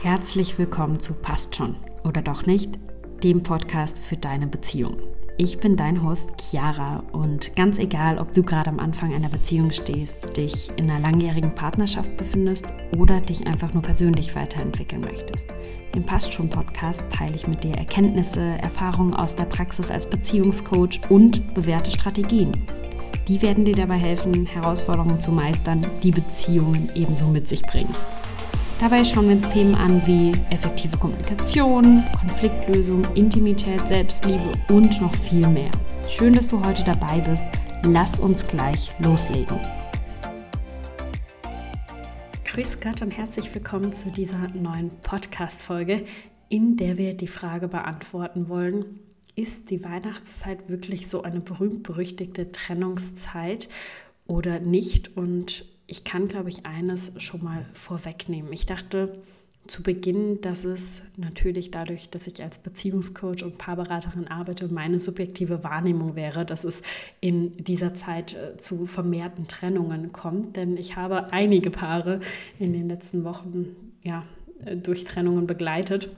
Herzlich 0.00 0.56
willkommen 0.58 1.00
zu 1.00 1.12
Passt 1.12 1.56
schon 1.56 1.74
oder 2.04 2.22
doch 2.22 2.46
nicht, 2.46 2.78
dem 3.24 3.42
Podcast 3.42 3.98
für 3.98 4.16
deine 4.16 4.46
Beziehung. 4.46 4.98
Ich 5.38 5.58
bin 5.58 5.76
dein 5.76 6.04
Host 6.04 6.30
Chiara 6.40 7.02
und 7.10 7.56
ganz 7.56 7.80
egal, 7.80 8.18
ob 8.18 8.32
du 8.32 8.44
gerade 8.44 8.70
am 8.70 8.78
Anfang 8.78 9.12
einer 9.12 9.28
Beziehung 9.28 9.72
stehst, 9.72 10.36
dich 10.36 10.70
in 10.76 10.88
einer 10.88 11.00
langjährigen 11.00 11.52
Partnerschaft 11.52 12.16
befindest 12.16 12.64
oder 12.96 13.20
dich 13.20 13.48
einfach 13.48 13.74
nur 13.74 13.82
persönlich 13.82 14.36
weiterentwickeln 14.36 15.00
möchtest. 15.00 15.48
Im 15.96 16.06
Passt 16.06 16.32
schon 16.32 16.48
Podcast 16.48 17.02
teile 17.10 17.34
ich 17.34 17.48
mit 17.48 17.64
dir 17.64 17.74
Erkenntnisse, 17.74 18.40
Erfahrungen 18.40 19.14
aus 19.14 19.34
der 19.34 19.46
Praxis 19.46 19.90
als 19.90 20.08
Beziehungscoach 20.08 21.00
und 21.08 21.54
bewährte 21.54 21.90
Strategien. 21.90 22.52
Die 23.26 23.42
werden 23.42 23.64
dir 23.64 23.74
dabei 23.74 23.96
helfen, 23.96 24.46
Herausforderungen 24.46 25.18
zu 25.18 25.32
meistern, 25.32 25.84
die 26.04 26.12
Beziehungen 26.12 26.88
ebenso 26.94 27.26
mit 27.26 27.48
sich 27.48 27.62
bringen. 27.62 27.94
Dabei 28.80 29.02
schauen 29.02 29.28
wir 29.28 29.34
uns 29.34 29.48
Themen 29.48 29.74
an 29.74 30.06
wie 30.06 30.30
effektive 30.50 30.96
Kommunikation, 30.96 32.04
Konfliktlösung, 32.20 33.04
Intimität, 33.16 33.80
Selbstliebe 33.88 34.52
und 34.68 35.00
noch 35.00 35.12
viel 35.16 35.48
mehr. 35.48 35.72
Schön, 36.08 36.32
dass 36.32 36.46
du 36.46 36.64
heute 36.64 36.84
dabei 36.84 37.18
bist. 37.18 37.42
Lass 37.82 38.20
uns 38.20 38.46
gleich 38.46 38.92
loslegen. 39.00 39.58
Grüß 42.44 42.78
Gott 42.80 43.02
und 43.02 43.10
herzlich 43.10 43.52
willkommen 43.52 43.92
zu 43.92 44.12
dieser 44.12 44.46
neuen 44.54 44.90
Podcast-Folge, 45.02 46.04
in 46.48 46.76
der 46.76 46.96
wir 46.98 47.14
die 47.14 47.26
Frage 47.26 47.66
beantworten 47.66 48.48
wollen: 48.48 49.00
Ist 49.34 49.70
die 49.70 49.82
Weihnachtszeit 49.82 50.68
wirklich 50.68 51.08
so 51.08 51.22
eine 51.22 51.40
berühmt-berüchtigte 51.40 52.52
Trennungszeit 52.52 53.68
oder 54.28 54.60
nicht? 54.60 55.16
Und 55.16 55.64
ich 55.88 56.04
kann, 56.04 56.28
glaube 56.28 56.50
ich, 56.50 56.66
eines 56.66 57.12
schon 57.16 57.42
mal 57.42 57.64
vorwegnehmen. 57.72 58.52
Ich 58.52 58.66
dachte 58.66 59.18
zu 59.66 59.82
Beginn, 59.82 60.40
dass 60.42 60.64
es 60.64 61.02
natürlich 61.16 61.70
dadurch, 61.70 62.10
dass 62.10 62.26
ich 62.26 62.42
als 62.42 62.58
Beziehungscoach 62.58 63.42
und 63.42 63.58
Paarberaterin 63.58 64.28
arbeite, 64.28 64.68
meine 64.68 64.98
subjektive 64.98 65.64
Wahrnehmung 65.64 66.14
wäre, 66.14 66.44
dass 66.44 66.64
es 66.64 66.82
in 67.20 67.56
dieser 67.56 67.94
Zeit 67.94 68.34
äh, 68.34 68.56
zu 68.58 68.86
vermehrten 68.86 69.48
Trennungen 69.48 70.12
kommt. 70.12 70.56
Denn 70.56 70.76
ich 70.76 70.96
habe 70.96 71.32
einige 71.32 71.70
Paare 71.70 72.20
in 72.58 72.72
den 72.72 72.88
letzten 72.88 73.24
Wochen 73.24 73.76
ja, 74.02 74.24
äh, 74.64 74.76
durch 74.76 75.04
Trennungen 75.04 75.46
begleitet 75.46 76.10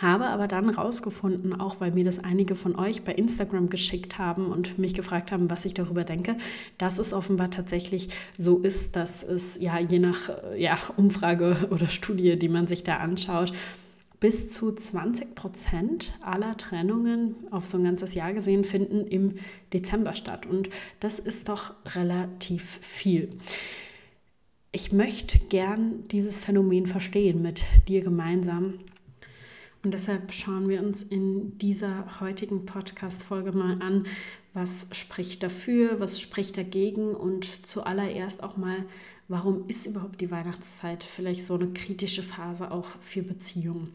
habe 0.00 0.26
aber 0.26 0.48
dann 0.48 0.68
rausgefunden, 0.68 1.58
auch 1.60 1.80
weil 1.80 1.90
mir 1.90 2.04
das 2.04 2.22
einige 2.22 2.54
von 2.54 2.76
euch 2.76 3.02
bei 3.02 3.14
Instagram 3.14 3.68
geschickt 3.68 4.18
haben 4.18 4.46
und 4.46 4.78
mich 4.78 4.94
gefragt 4.94 5.32
haben, 5.32 5.50
was 5.50 5.64
ich 5.64 5.74
darüber 5.74 6.04
denke, 6.04 6.36
dass 6.78 6.98
es 6.98 7.12
offenbar 7.12 7.50
tatsächlich 7.50 8.08
so 8.36 8.58
ist, 8.58 8.96
dass 8.96 9.22
es 9.22 9.60
ja 9.60 9.78
je 9.78 9.98
nach 9.98 10.30
ja, 10.56 10.78
Umfrage 10.96 11.56
oder 11.70 11.88
Studie, 11.88 12.38
die 12.38 12.48
man 12.48 12.66
sich 12.66 12.84
da 12.84 12.98
anschaut, 12.98 13.52
bis 14.20 14.48
zu 14.48 14.72
20 14.72 15.34
Prozent 15.34 16.12
aller 16.20 16.56
Trennungen 16.56 17.36
auf 17.50 17.66
so 17.66 17.78
ein 17.78 17.84
ganzes 17.84 18.14
Jahr 18.14 18.32
gesehen 18.32 18.64
finden 18.64 19.06
im 19.06 19.36
Dezember 19.72 20.14
statt. 20.14 20.46
Und 20.46 20.70
das 21.00 21.18
ist 21.18 21.48
doch 21.48 21.74
relativ 21.94 22.78
viel. 22.82 23.30
Ich 24.72 24.92
möchte 24.92 25.38
gern 25.38 26.04
dieses 26.10 26.38
Phänomen 26.38 26.86
verstehen 26.86 27.42
mit 27.42 27.62
dir 27.86 28.02
gemeinsam 28.02 28.74
und 29.88 29.92
deshalb 29.92 30.34
schauen 30.34 30.68
wir 30.68 30.82
uns 30.82 31.02
in 31.02 31.56
dieser 31.56 32.20
heutigen 32.20 32.66
Podcast-Folge 32.66 33.52
mal 33.52 33.80
an, 33.80 34.04
was 34.52 34.86
spricht 34.92 35.42
dafür, 35.42 35.98
was 35.98 36.20
spricht 36.20 36.58
dagegen 36.58 37.14
und 37.14 37.66
zuallererst 37.66 38.42
auch 38.42 38.58
mal, 38.58 38.84
warum 39.28 39.66
ist 39.66 39.86
überhaupt 39.86 40.20
die 40.20 40.30
Weihnachtszeit 40.30 41.02
vielleicht 41.04 41.46
so 41.46 41.54
eine 41.54 41.68
kritische 41.68 42.22
Phase 42.22 42.70
auch 42.70 42.84
für 43.00 43.22
Beziehungen. 43.22 43.94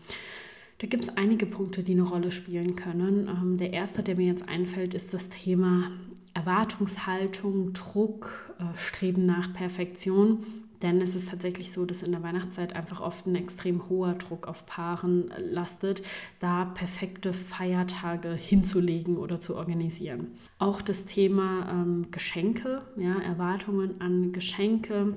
Da 0.79 0.87
gibt 0.87 1.03
es 1.03 1.15
einige 1.15 1.45
Punkte, 1.45 1.83
die 1.83 1.91
eine 1.91 2.01
Rolle 2.01 2.31
spielen 2.31 2.75
können. 2.75 3.27
Ähm, 3.27 3.57
der 3.59 3.71
erste, 3.71 4.01
der 4.01 4.15
mir 4.15 4.25
jetzt 4.25 4.49
einfällt, 4.49 4.95
ist 4.95 5.13
das 5.13 5.29
Thema 5.29 5.91
Erwartungshaltung, 6.33 7.73
Druck, 7.73 8.55
äh, 8.57 8.75
Streben 8.79 9.27
nach 9.27 9.53
Perfektion. 9.53 10.43
Denn 10.83 11.01
es 11.01 11.15
ist 11.15 11.29
tatsächlich 11.29 11.71
so, 11.71 11.85
dass 11.85 12.03
in 12.03 12.11
der 12.11 12.21
Weihnachtszeit 12.21 12.75
einfach 12.75 12.99
oft 12.99 13.25
ein 13.25 13.35
extrem 13.35 13.89
hoher 13.89 14.13
Druck 14.15 14.47
auf 14.47 14.65
Paaren 14.65 15.31
lastet, 15.37 16.03
da 16.41 16.65
perfekte 16.65 17.33
Feiertage 17.33 18.33
hinzulegen 18.33 19.17
oder 19.17 19.39
zu 19.39 19.55
organisieren. 19.55 20.33
Auch 20.59 20.81
das 20.81 21.05
Thema 21.05 21.69
ähm, 21.71 22.07
Geschenke, 22.11 22.81
ja, 22.97 23.17
Erwartungen 23.19 24.01
an 24.01 24.33
Geschenke 24.33 25.15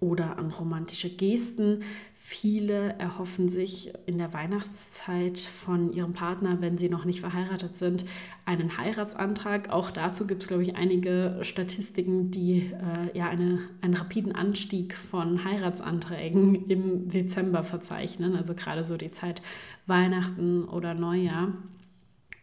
oder 0.00 0.36
an 0.36 0.50
romantische 0.50 1.08
Gesten 1.08 1.80
Viele 2.24 2.94
erhoffen 3.00 3.48
sich 3.48 3.92
in 4.06 4.16
der 4.16 4.32
Weihnachtszeit 4.32 5.40
von 5.40 5.92
ihrem 5.92 6.12
Partner, 6.12 6.60
wenn 6.60 6.78
sie 6.78 6.88
noch 6.88 7.04
nicht 7.04 7.18
verheiratet 7.18 7.76
sind, 7.76 8.04
einen 8.44 8.78
Heiratsantrag. 8.78 9.70
Auch 9.70 9.90
dazu 9.90 10.28
gibt 10.28 10.42
es, 10.42 10.48
glaube 10.48 10.62
ich, 10.62 10.76
einige 10.76 11.40
Statistiken, 11.42 12.30
die 12.30 12.70
äh, 12.72 13.18
ja 13.18 13.28
eine, 13.28 13.58
einen 13.80 13.94
rapiden 13.94 14.36
Anstieg 14.36 14.94
von 14.94 15.44
Heiratsanträgen 15.44 16.66
im 16.68 17.08
Dezember 17.08 17.64
verzeichnen. 17.64 18.36
Also 18.36 18.54
gerade 18.54 18.84
so 18.84 18.96
die 18.96 19.10
Zeit 19.10 19.42
Weihnachten 19.86 20.64
oder 20.64 20.94
Neujahr. 20.94 21.52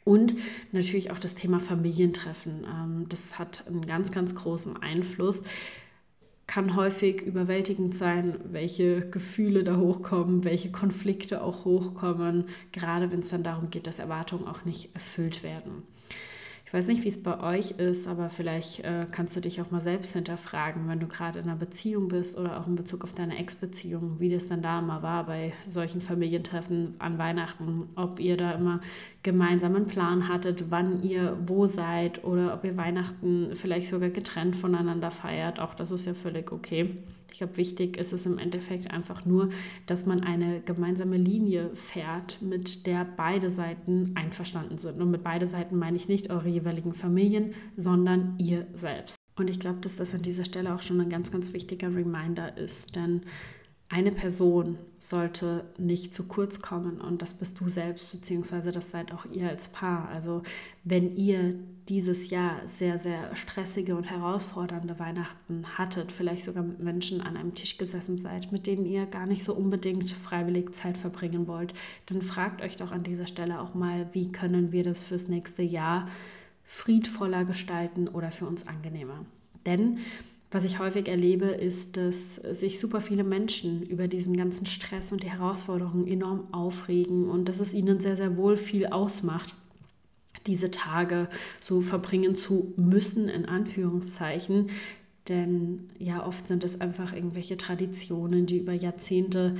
Und 0.04 0.36
natürlich 0.74 1.10
auch 1.10 1.20
das 1.20 1.36
Thema 1.36 1.62
Familientreffen. 1.62 2.66
Ähm, 2.66 3.06
das 3.08 3.40
hat 3.40 3.66
einen 3.66 3.86
ganz, 3.86 4.12
ganz 4.12 4.36
großen 4.36 4.76
Einfluss 4.76 5.42
kann 6.50 6.76
häufig 6.76 7.22
überwältigend 7.22 7.96
sein, 7.96 8.40
welche 8.46 9.08
Gefühle 9.12 9.64
da 9.64 9.78
hochkommen, 9.78 10.44
welche 10.44 10.72
Konflikte 10.72 11.44
auch 11.44 11.64
hochkommen, 11.64 12.46
gerade 12.72 13.12
wenn 13.12 13.20
es 13.20 13.30
dann 13.30 13.44
darum 13.44 13.70
geht, 13.70 13.86
dass 13.86 14.00
Erwartungen 14.00 14.48
auch 14.48 14.66
nicht 14.66 14.90
erfüllt 14.96 15.44
werden. 15.44 15.84
Ich 16.70 16.74
weiß 16.74 16.86
nicht, 16.86 17.04
wie 17.04 17.08
es 17.08 17.24
bei 17.24 17.40
euch 17.40 17.72
ist, 17.72 18.08
aber 18.08 18.30
vielleicht 18.30 18.82
äh, 18.82 19.08
kannst 19.12 19.36
du 19.36 19.40
dich 19.40 19.60
auch 19.60 19.72
mal 19.72 19.82
selbst 19.82 20.14
hinterfragen, 20.14 20.88
wenn 20.88 21.00
du 21.00 21.08
gerade 21.08 21.40
in 21.40 21.46
einer 21.46 21.56
Beziehung 21.56 22.10
bist 22.10 22.38
oder 22.38 22.60
auch 22.60 22.68
in 22.68 22.76
Bezug 22.76 23.04
auf 23.04 23.12
deine 23.12 23.40
Ex-Beziehung, 23.40 24.20
wie 24.20 24.30
das 24.30 24.48
dann 24.48 24.62
da 24.62 24.78
immer 24.78 25.02
war 25.02 25.26
bei 25.26 25.54
solchen 25.66 26.00
Familientreffen 26.00 26.94
an 27.00 27.18
Weihnachten, 27.18 27.86
ob 27.96 28.20
ihr 28.20 28.38
da 28.38 28.52
immer 28.52 28.82
gemeinsam 29.24 29.78
einen 29.78 29.88
Plan 29.88 30.28
hattet, 30.28 30.70
wann 30.70 31.02
ihr 31.02 31.40
wo 31.48 31.66
seid 31.66 32.24
oder 32.24 32.54
ob 32.54 32.64
ihr 32.64 32.78
Weihnachten 32.78 33.56
vielleicht 33.56 33.88
sogar 33.88 34.10
getrennt 34.10 34.56
voneinander 34.56 35.10
feiert. 35.10 35.60
Auch 35.60 35.74
das 35.74 35.90
ist 35.90 36.06
ja 36.06 36.14
völlig 36.14 36.52
okay. 36.52 36.98
Ich 37.32 37.38
glaube, 37.38 37.58
wichtig 37.58 37.98
ist 37.98 38.14
es 38.14 38.26
im 38.26 38.38
Endeffekt 38.38 38.92
einfach 38.92 39.26
nur, 39.26 39.50
dass 39.86 40.06
man 40.06 40.24
eine 40.24 40.62
gemeinsame 40.62 41.18
Linie 41.18 41.72
fährt, 41.76 42.42
mit 42.42 42.86
der 42.86 43.06
beide 43.18 43.50
Seiten 43.50 44.12
einverstanden 44.16 44.78
sind. 44.78 45.02
Und 45.02 45.12
mit 45.12 45.24
beide 45.24 45.48
Seiten 45.48 45.78
meine 45.78 45.98
ich 45.98 46.08
nicht 46.08 46.30
eure 46.30 46.50
jeweiligen 46.50 46.94
Familien, 46.94 47.54
sondern 47.78 48.36
ihr 48.38 48.68
selbst. 48.74 49.16
Und 49.38 49.50
ich 49.50 49.60
glaube, 49.60 49.80
dass 49.80 49.96
das 49.96 50.14
an 50.14 50.22
dieser 50.22 50.44
Stelle 50.44 50.76
auch 50.76 50.82
schon 50.82 51.00
ein 51.00 51.10
ganz, 51.10 51.32
ganz 51.32 51.54
wichtiger 51.54 51.88
Reminder 51.88 52.58
ist, 52.58 52.96
denn 52.96 53.22
eine 53.90 54.12
Person 54.12 54.78
sollte 55.00 55.64
nicht 55.80 56.14
zu 56.14 56.28
kurz 56.28 56.62
kommen 56.62 57.02
und 57.02 57.24
das 57.24 57.34
bist 57.34 57.60
du 57.60 57.68
selbst, 57.70 58.12
beziehungsweise 58.12 58.72
das 58.72 58.92
seid 58.92 59.12
auch 59.12 59.26
ihr 59.32 59.50
als 59.50 59.68
Paar. 59.70 60.10
Also 60.10 60.44
wenn 60.84 61.16
ihr 61.16 61.56
dieses 61.90 62.30
Jahr 62.30 62.62
sehr, 62.68 62.98
sehr 62.98 63.36
stressige 63.36 63.96
und 63.96 64.04
herausfordernde 64.04 65.00
Weihnachten 65.00 65.66
hattet, 65.78 66.12
vielleicht 66.12 66.44
sogar 66.44 66.64
mit 66.64 66.80
Menschen 66.80 67.22
an 67.22 67.36
einem 67.36 67.56
Tisch 67.56 67.78
gesessen 67.78 68.20
seid, 68.20 68.52
mit 68.52 68.68
denen 68.68 68.86
ihr 68.86 69.08
gar 69.08 69.26
nicht 69.26 69.44
so 69.44 69.54
unbedingt 69.54 70.12
freiwillig 70.12 70.74
Zeit 70.74 70.98
verbringen 70.98 71.48
wollt, 71.48 71.74
dann 72.06 72.22
fragt 72.22 72.62
euch 72.62 72.78
doch 72.78 72.92
an 72.92 73.04
dieser 73.04 73.26
Stelle 73.26 73.60
auch 73.60 73.74
mal, 73.74 74.08
wie 74.14 74.32
können 74.32 74.72
wir 74.72 74.84
das 74.84 75.04
fürs 75.04 75.28
nächste 75.28 75.64
Jahr 75.64 76.08
friedvoller 76.64 77.46
gestalten 77.46 78.08
oder 78.08 78.30
für 78.30 78.46
uns 78.46 78.68
angenehmer. 78.68 79.26
Denn 79.66 79.98
was 80.52 80.64
ich 80.64 80.80
häufig 80.80 81.08
erlebe, 81.08 81.46
ist, 81.46 81.98
dass 81.98 82.36
sich 82.36 82.80
super 82.80 83.02
viele 83.02 83.24
Menschen 83.24 83.84
über 83.84 84.08
diesen 84.08 84.36
ganzen 84.36 84.66
Stress 84.66 85.12
und 85.12 85.24
die 85.24 85.30
Herausforderungen 85.30 86.08
enorm 86.08 86.52
aufregen 86.54 87.30
und 87.30 87.50
dass 87.50 87.60
es 87.60 87.74
ihnen 87.74 88.00
sehr, 88.00 88.16
sehr 88.16 88.36
wohl 88.38 88.58
viel 88.58 88.88
ausmacht, 88.88 89.56
diese 90.48 90.72
Tage 90.72 91.28
so 91.60 91.82
verbringen 91.82 92.36
zu 92.36 92.74
müssen, 92.78 93.30
in 93.30 93.46
Anführungszeichen. 93.46 94.70
Denn 95.28 95.90
ja, 96.00 96.26
oft 96.26 96.48
sind 96.48 96.64
es 96.64 96.82
einfach 96.82 97.14
irgendwelche 97.14 97.58
Traditionen, 97.58 98.46
die 98.46 98.58
über 98.58 98.74
Jahrzehnte 98.74 99.56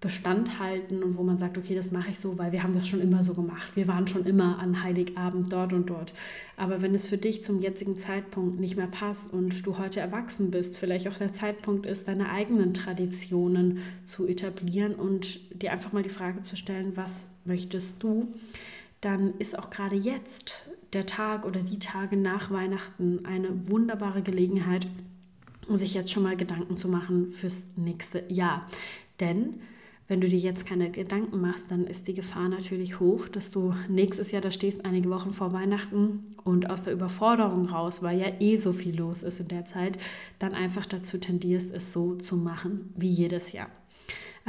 Bestand 0.00 0.60
halten 0.60 1.02
und 1.02 1.16
wo 1.16 1.24
man 1.24 1.38
sagt, 1.38 1.58
okay, 1.58 1.74
das 1.74 1.90
mache 1.90 2.10
ich 2.10 2.20
so, 2.20 2.38
weil 2.38 2.52
wir 2.52 2.62
haben 2.62 2.74
das 2.74 2.86
schon 2.86 3.00
immer 3.00 3.24
so 3.24 3.34
gemacht. 3.34 3.74
Wir 3.74 3.88
waren 3.88 4.06
schon 4.06 4.26
immer 4.26 4.60
an 4.60 4.84
Heiligabend 4.84 5.52
dort 5.52 5.72
und 5.72 5.90
dort. 5.90 6.12
Aber 6.56 6.82
wenn 6.82 6.94
es 6.94 7.08
für 7.08 7.18
dich 7.18 7.42
zum 7.42 7.60
jetzigen 7.60 7.98
Zeitpunkt 7.98 8.60
nicht 8.60 8.76
mehr 8.76 8.86
passt 8.86 9.32
und 9.32 9.66
du 9.66 9.76
heute 9.76 9.98
erwachsen 9.98 10.52
bist, 10.52 10.78
vielleicht 10.78 11.08
auch 11.08 11.16
der 11.16 11.32
Zeitpunkt 11.32 11.84
ist, 11.84 12.06
deine 12.06 12.30
eigenen 12.30 12.74
Traditionen 12.74 13.78
zu 14.04 14.28
etablieren 14.28 14.94
und 14.94 15.40
dir 15.60 15.72
einfach 15.72 15.92
mal 15.92 16.04
die 16.04 16.10
Frage 16.10 16.42
zu 16.42 16.56
stellen, 16.56 16.92
was 16.96 17.26
möchtest 17.44 18.00
du, 18.00 18.28
dann 19.00 19.34
ist 19.38 19.58
auch 19.58 19.70
gerade 19.70 19.96
jetzt 19.96 20.68
der 20.92 21.06
Tag 21.06 21.44
oder 21.44 21.60
die 21.60 21.78
Tage 21.78 22.16
nach 22.16 22.50
Weihnachten 22.50 23.24
eine 23.24 23.70
wunderbare 23.70 24.22
Gelegenheit, 24.22 24.86
um 25.68 25.76
sich 25.76 25.94
jetzt 25.94 26.10
schon 26.10 26.22
mal 26.22 26.36
Gedanken 26.36 26.76
zu 26.76 26.88
machen 26.88 27.32
fürs 27.32 27.62
nächste 27.76 28.24
Jahr. 28.28 28.66
Denn 29.20 29.60
Wenn 30.08 30.22
du 30.22 30.28
dir 30.28 30.38
jetzt 30.38 30.66
keine 30.66 30.90
Gedanken 30.90 31.38
machst, 31.38 31.70
dann 31.70 31.86
ist 31.86 32.08
die 32.08 32.14
Gefahr 32.14 32.48
natürlich 32.48 32.98
hoch, 32.98 33.28
dass 33.28 33.50
du 33.50 33.74
nächstes 33.88 34.30
Jahr 34.30 34.40
da 34.40 34.50
stehst, 34.50 34.86
einige 34.86 35.10
Wochen 35.10 35.34
vor 35.34 35.52
Weihnachten 35.52 36.24
und 36.44 36.70
aus 36.70 36.84
der 36.84 36.94
Überforderung 36.94 37.66
raus, 37.66 38.02
weil 38.02 38.18
ja 38.18 38.28
eh 38.40 38.56
so 38.56 38.72
viel 38.72 38.96
los 38.96 39.22
ist 39.22 39.38
in 39.40 39.48
der 39.48 39.66
Zeit, 39.66 39.98
dann 40.38 40.54
einfach 40.54 40.86
dazu 40.86 41.18
tendierst, 41.18 41.70
es 41.74 41.92
so 41.92 42.14
zu 42.14 42.38
machen 42.38 42.90
wie 42.96 43.10
jedes 43.10 43.52
Jahr. 43.52 43.68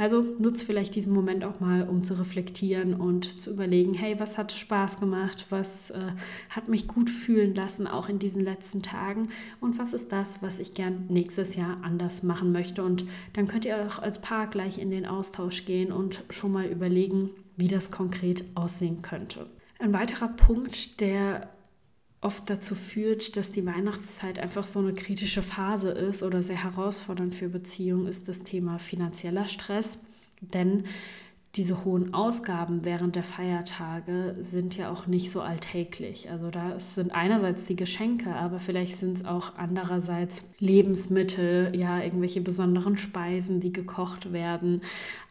Also 0.00 0.24
nutze 0.38 0.64
vielleicht 0.64 0.94
diesen 0.94 1.12
Moment 1.12 1.44
auch 1.44 1.60
mal, 1.60 1.86
um 1.86 2.02
zu 2.02 2.14
reflektieren 2.14 2.94
und 2.94 3.42
zu 3.42 3.50
überlegen, 3.50 3.92
hey, 3.92 4.18
was 4.18 4.38
hat 4.38 4.50
Spaß 4.50 4.98
gemacht, 4.98 5.44
was 5.50 5.90
äh, 5.90 6.12
hat 6.48 6.68
mich 6.68 6.88
gut 6.88 7.10
fühlen 7.10 7.54
lassen, 7.54 7.86
auch 7.86 8.08
in 8.08 8.18
diesen 8.18 8.40
letzten 8.40 8.80
Tagen 8.80 9.28
und 9.60 9.78
was 9.78 9.92
ist 9.92 10.10
das, 10.10 10.40
was 10.40 10.58
ich 10.58 10.72
gern 10.72 11.04
nächstes 11.10 11.54
Jahr 11.54 11.76
anders 11.82 12.22
machen 12.22 12.50
möchte. 12.50 12.82
Und 12.82 13.04
dann 13.34 13.46
könnt 13.46 13.66
ihr 13.66 13.76
auch 13.86 13.98
als 13.98 14.22
Paar 14.22 14.46
gleich 14.46 14.78
in 14.78 14.90
den 14.90 15.04
Austausch 15.04 15.66
gehen 15.66 15.92
und 15.92 16.24
schon 16.30 16.52
mal 16.52 16.64
überlegen, 16.64 17.28
wie 17.58 17.68
das 17.68 17.90
konkret 17.90 18.44
aussehen 18.54 19.02
könnte. 19.02 19.50
Ein 19.80 19.92
weiterer 19.92 20.28
Punkt, 20.28 21.02
der 21.02 21.50
oft 22.20 22.50
dazu 22.50 22.74
führt, 22.74 23.36
dass 23.36 23.50
die 23.50 23.64
Weihnachtszeit 23.64 24.38
einfach 24.38 24.64
so 24.64 24.78
eine 24.80 24.92
kritische 24.92 25.42
Phase 25.42 25.90
ist 25.90 26.22
oder 26.22 26.42
sehr 26.42 26.62
herausfordernd 26.62 27.34
für 27.34 27.48
Beziehungen, 27.48 28.06
ist 28.06 28.28
das 28.28 28.42
Thema 28.42 28.78
finanzieller 28.78 29.48
Stress. 29.48 29.98
Denn 30.40 30.84
diese 31.56 31.84
hohen 31.84 32.14
Ausgaben 32.14 32.84
während 32.84 33.16
der 33.16 33.24
Feiertage 33.24 34.36
sind 34.40 34.76
ja 34.76 34.92
auch 34.92 35.08
nicht 35.08 35.32
so 35.32 35.40
alltäglich. 35.40 36.30
Also 36.30 36.48
da 36.50 36.78
sind 36.78 37.12
einerseits 37.12 37.64
die 37.66 37.74
Geschenke, 37.74 38.32
aber 38.36 38.60
vielleicht 38.60 38.98
sind 38.98 39.18
es 39.18 39.24
auch 39.24 39.54
andererseits 39.56 40.44
Lebensmittel, 40.60 41.72
ja, 41.74 42.00
irgendwelche 42.00 42.40
besonderen 42.40 42.96
Speisen, 42.96 43.58
die 43.58 43.72
gekocht 43.72 44.32
werden. 44.32 44.82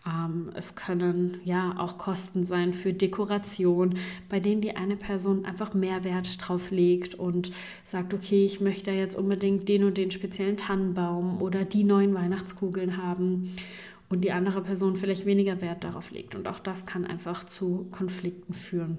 Ähm, 0.06 0.50
es 0.56 0.76
können 0.76 1.40
ja 1.46 1.76
auch 1.78 1.98
Kosten 1.98 2.44
sein 2.44 2.74
für 2.74 2.92
Dekoration, 2.92 3.96
bei 4.28 4.42
denen 4.42 4.60
die 4.60 4.76
eine 4.76 4.98
Person 4.98 5.46
einfach 5.46 5.74
mehr 5.74 6.04
Wert 6.04 6.38
drauf 6.46 6.70
legt 6.70 7.16
und 7.16 7.52
sagt, 7.86 8.14
okay, 8.14 8.44
ich 8.44 8.60
möchte 8.60 8.92
jetzt 8.92 9.16
unbedingt 9.16 9.70
den 9.70 9.86
und 9.86 9.96
den 9.96 10.12
speziellen 10.12 10.58
Tannenbaum 10.58 11.42
oder 11.42 11.64
die 11.64 11.86
neuen 11.86 12.14
Weihnachtskugeln 12.14 12.98
haben 12.98 13.56
und 14.10 14.22
die 14.22 14.32
andere 14.32 14.62
Person 14.62 14.96
vielleicht 14.96 15.26
weniger 15.26 15.62
Wert 15.62 15.84
darauf 15.84 16.12
legt. 16.12 16.36
Und 16.36 16.48
auch 16.48 16.60
das 16.60 16.86
kann 16.86 17.06
einfach 17.06 17.44
zu 17.44 17.88
Konflikten 17.92 18.54
führen. 18.54 18.98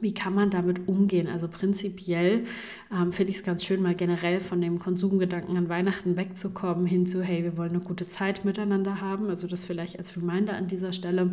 Wie 0.00 0.12
kann 0.12 0.34
man 0.34 0.50
damit 0.50 0.88
umgehen? 0.88 1.26
Also 1.26 1.48
prinzipiell 1.48 2.44
ähm, 2.92 3.12
finde 3.12 3.30
ich 3.30 3.38
es 3.38 3.44
ganz 3.44 3.64
schön, 3.64 3.82
mal 3.82 3.94
generell 3.94 4.40
von 4.40 4.60
dem 4.60 4.78
Konsumgedanken 4.78 5.56
an 5.56 5.70
Weihnachten 5.70 6.16
wegzukommen, 6.16 6.86
hin 6.86 7.06
zu, 7.06 7.22
hey, 7.22 7.44
wir 7.44 7.56
wollen 7.56 7.70
eine 7.70 7.80
gute 7.80 8.06
Zeit 8.06 8.44
miteinander 8.44 9.00
haben. 9.00 9.30
Also 9.30 9.46
das 9.46 9.64
vielleicht 9.64 9.98
als 9.98 10.16
Reminder 10.16 10.54
an 10.54 10.68
dieser 10.68 10.92
Stelle. 10.92 11.30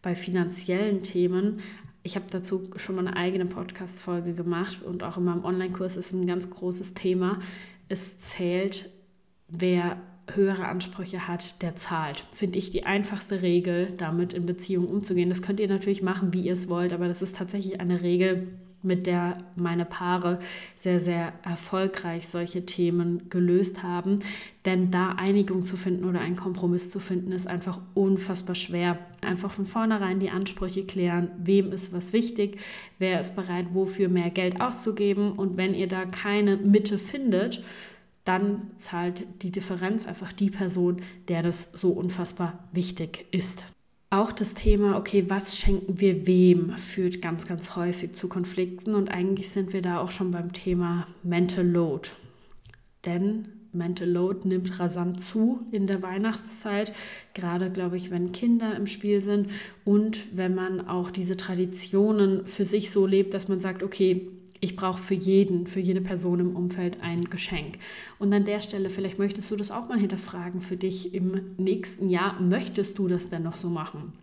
Bei 0.00 0.14
finanziellen 0.14 1.02
Themen 1.02 1.60
ich 2.06 2.16
habe 2.16 2.26
dazu 2.30 2.68
schon 2.76 2.96
mal 2.96 3.06
eine 3.06 3.16
eigene 3.16 3.46
Podcast-Folge 3.46 4.34
gemacht 4.34 4.82
und 4.82 5.02
auch 5.02 5.16
in 5.16 5.24
meinem 5.24 5.42
Online-Kurs 5.42 5.96
ist 5.96 6.12
ein 6.12 6.26
ganz 6.26 6.50
großes 6.50 6.92
Thema. 6.92 7.40
Es 7.88 8.18
zählt, 8.18 8.90
wer 9.48 9.96
höhere 10.32 10.66
Ansprüche 10.66 11.28
hat, 11.28 11.62
der 11.62 11.76
zahlt. 11.76 12.26
Finde 12.32 12.58
ich 12.58 12.70
die 12.70 12.84
einfachste 12.84 13.42
Regel, 13.42 13.92
damit 13.96 14.32
in 14.32 14.46
Beziehungen 14.46 14.88
umzugehen. 14.88 15.28
Das 15.28 15.42
könnt 15.42 15.60
ihr 15.60 15.68
natürlich 15.68 16.02
machen, 16.02 16.32
wie 16.32 16.42
ihr 16.42 16.54
es 16.54 16.68
wollt, 16.68 16.92
aber 16.92 17.08
das 17.08 17.22
ist 17.22 17.36
tatsächlich 17.36 17.80
eine 17.80 18.02
Regel, 18.02 18.48
mit 18.84 19.06
der 19.06 19.38
meine 19.56 19.84
Paare 19.84 20.38
sehr, 20.76 21.00
sehr 21.00 21.32
erfolgreich 21.42 22.28
solche 22.28 22.66
Themen 22.66 23.30
gelöst 23.30 23.82
haben. 23.82 24.20
Denn 24.66 24.90
da 24.90 25.12
Einigung 25.12 25.64
zu 25.64 25.76
finden 25.76 26.04
oder 26.04 26.20
einen 26.20 26.36
Kompromiss 26.36 26.90
zu 26.90 27.00
finden, 27.00 27.32
ist 27.32 27.46
einfach 27.46 27.80
unfassbar 27.94 28.54
schwer. 28.54 28.98
Einfach 29.22 29.50
von 29.50 29.66
vornherein 29.66 30.20
die 30.20 30.30
Ansprüche 30.30 30.84
klären, 30.84 31.30
wem 31.38 31.72
ist 31.72 31.92
was 31.94 32.12
wichtig, 32.12 32.58
wer 32.98 33.20
ist 33.20 33.34
bereit, 33.34 33.68
wofür 33.72 34.08
mehr 34.08 34.30
Geld 34.30 34.60
auszugeben. 34.60 35.32
Und 35.32 35.56
wenn 35.56 35.74
ihr 35.74 35.88
da 35.88 36.04
keine 36.04 36.56
Mitte 36.56 36.98
findet, 36.98 37.64
dann 38.24 38.70
zahlt 38.78 39.24
die 39.42 39.50
Differenz 39.50 40.06
einfach 40.06 40.32
die 40.32 40.50
Person, 40.50 41.02
der 41.28 41.42
das 41.42 41.70
so 41.72 41.90
unfassbar 41.90 42.68
wichtig 42.72 43.26
ist. 43.30 43.64
Auch 44.10 44.32
das 44.32 44.54
Thema, 44.54 44.96
okay, 44.96 45.24
was 45.28 45.58
schenken 45.58 46.00
wir 46.00 46.26
wem, 46.26 46.76
führt 46.76 47.20
ganz, 47.20 47.46
ganz 47.46 47.74
häufig 47.74 48.12
zu 48.12 48.28
Konflikten 48.28 48.94
und 48.94 49.08
eigentlich 49.10 49.50
sind 49.50 49.72
wir 49.72 49.82
da 49.82 49.98
auch 49.98 50.10
schon 50.10 50.30
beim 50.30 50.52
Thema 50.52 51.06
Mental 51.22 51.66
Load. 51.66 52.10
Denn 53.04 53.48
Mental 53.72 54.08
Load 54.08 54.48
nimmt 54.48 54.78
rasant 54.78 55.20
zu 55.20 55.66
in 55.72 55.86
der 55.86 56.00
Weihnachtszeit, 56.00 56.92
gerade 57.34 57.70
glaube 57.70 57.96
ich, 57.96 58.10
wenn 58.10 58.32
Kinder 58.32 58.76
im 58.76 58.86
Spiel 58.86 59.20
sind 59.20 59.50
und 59.84 60.20
wenn 60.36 60.54
man 60.54 60.86
auch 60.86 61.10
diese 61.10 61.36
Traditionen 61.36 62.46
für 62.46 62.64
sich 62.64 62.90
so 62.90 63.06
lebt, 63.06 63.34
dass 63.34 63.48
man 63.48 63.60
sagt, 63.60 63.82
okay, 63.82 64.28
ich 64.64 64.76
brauche 64.76 65.00
für 65.00 65.14
jeden, 65.14 65.66
für 65.66 65.80
jede 65.80 66.00
Person 66.00 66.40
im 66.40 66.56
Umfeld 66.56 67.02
ein 67.02 67.24
Geschenk. 67.24 67.78
Und 68.18 68.32
an 68.32 68.44
der 68.44 68.60
Stelle, 68.60 68.88
vielleicht 68.88 69.18
möchtest 69.18 69.50
du 69.50 69.56
das 69.56 69.70
auch 69.70 69.88
mal 69.88 69.98
hinterfragen 69.98 70.62
für 70.62 70.76
dich 70.76 71.14
im 71.14 71.54
nächsten 71.58 72.08
Jahr. 72.08 72.40
Möchtest 72.40 72.98
du 72.98 73.06
das 73.06 73.28
denn 73.28 73.42
noch 73.42 73.58
so 73.58 73.68
machen? 73.68 74.14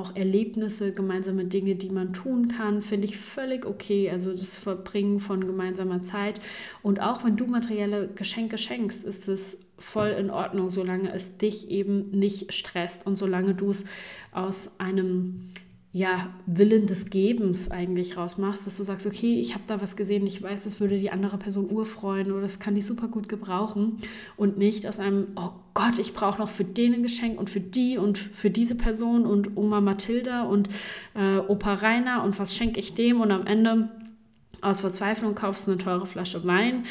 Auch 0.00 0.14
Erlebnisse, 0.14 0.92
gemeinsame 0.92 1.44
Dinge, 1.44 1.74
die 1.74 1.90
man 1.90 2.12
tun 2.12 2.48
kann, 2.48 2.82
finde 2.82 3.06
ich 3.06 3.18
völlig 3.18 3.66
okay. 3.66 4.08
Also 4.10 4.32
das 4.32 4.56
Verbringen 4.56 5.18
von 5.18 5.44
gemeinsamer 5.44 6.02
Zeit. 6.02 6.40
Und 6.82 7.00
auch 7.00 7.24
wenn 7.24 7.36
du 7.36 7.46
materielle 7.46 8.08
Geschenke 8.14 8.58
schenkst, 8.58 9.04
ist 9.04 9.28
es 9.28 9.58
voll 9.76 10.10
in 10.10 10.30
Ordnung, 10.30 10.70
solange 10.70 11.12
es 11.12 11.36
dich 11.36 11.68
eben 11.68 12.10
nicht 12.10 12.54
stresst 12.54 13.06
und 13.06 13.16
solange 13.16 13.54
du 13.54 13.70
es 13.70 13.84
aus 14.30 14.78
einem 14.78 15.50
ja, 15.92 16.32
Willen 16.46 16.86
des 16.86 17.10
Gebens 17.10 17.68
eigentlich 17.68 18.16
rausmachst, 18.16 18.64
dass 18.64 18.76
du 18.76 18.84
sagst, 18.84 19.06
okay, 19.06 19.40
ich 19.40 19.54
habe 19.54 19.64
da 19.66 19.82
was 19.82 19.96
gesehen, 19.96 20.24
ich 20.24 20.40
weiß, 20.40 20.62
das 20.62 20.78
würde 20.78 21.00
die 21.00 21.10
andere 21.10 21.36
Person 21.36 21.68
urfreuen 21.68 22.30
oder 22.30 22.42
das 22.42 22.60
kann 22.60 22.76
die 22.76 22.82
super 22.82 23.08
gut 23.08 23.28
gebrauchen. 23.28 23.98
Und 24.36 24.56
nicht 24.56 24.86
aus 24.86 25.00
einem, 25.00 25.28
oh 25.34 25.50
Gott, 25.74 25.98
ich 25.98 26.14
brauche 26.14 26.38
noch 26.38 26.48
für 26.48 26.62
den 26.62 26.94
ein 26.94 27.02
Geschenk 27.02 27.40
und 27.40 27.50
für 27.50 27.60
die 27.60 27.98
und 27.98 28.18
für 28.18 28.50
diese 28.50 28.76
Person 28.76 29.26
und 29.26 29.56
Oma 29.56 29.80
Mathilda 29.80 30.44
und 30.44 30.68
äh, 31.14 31.38
Opa 31.38 31.74
Rainer 31.74 32.22
und 32.22 32.38
was 32.38 32.54
schenke 32.54 32.78
ich 32.78 32.94
dem? 32.94 33.20
Und 33.20 33.32
am 33.32 33.46
Ende 33.46 33.88
aus 34.60 34.82
Verzweiflung 34.82 35.34
kaufst 35.34 35.66
du 35.66 35.72
eine 35.72 35.78
teure 35.78 36.06
Flasche 36.06 36.44
Wein 36.44 36.84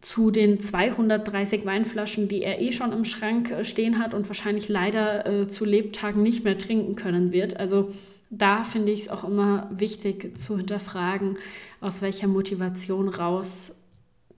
zu 0.00 0.30
den 0.30 0.60
230 0.60 1.66
Weinflaschen, 1.66 2.28
die 2.28 2.42
er 2.42 2.60
eh 2.60 2.72
schon 2.72 2.92
im 2.92 3.04
Schrank 3.04 3.50
äh, 3.50 3.64
stehen 3.64 3.98
hat 3.98 4.14
und 4.14 4.28
wahrscheinlich 4.28 4.68
leider 4.68 5.26
äh, 5.26 5.48
zu 5.48 5.64
Lebtagen 5.64 6.22
nicht 6.22 6.44
mehr 6.44 6.58
trinken 6.58 6.96
können 6.96 7.32
wird. 7.32 7.58
Also 7.58 7.90
da 8.30 8.64
finde 8.64 8.92
ich 8.92 9.00
es 9.00 9.08
auch 9.08 9.24
immer 9.24 9.68
wichtig 9.72 10.38
zu 10.38 10.56
hinterfragen, 10.56 11.36
aus 11.80 12.00
welcher 12.00 12.28
Motivation 12.28 13.08
raus 13.08 13.74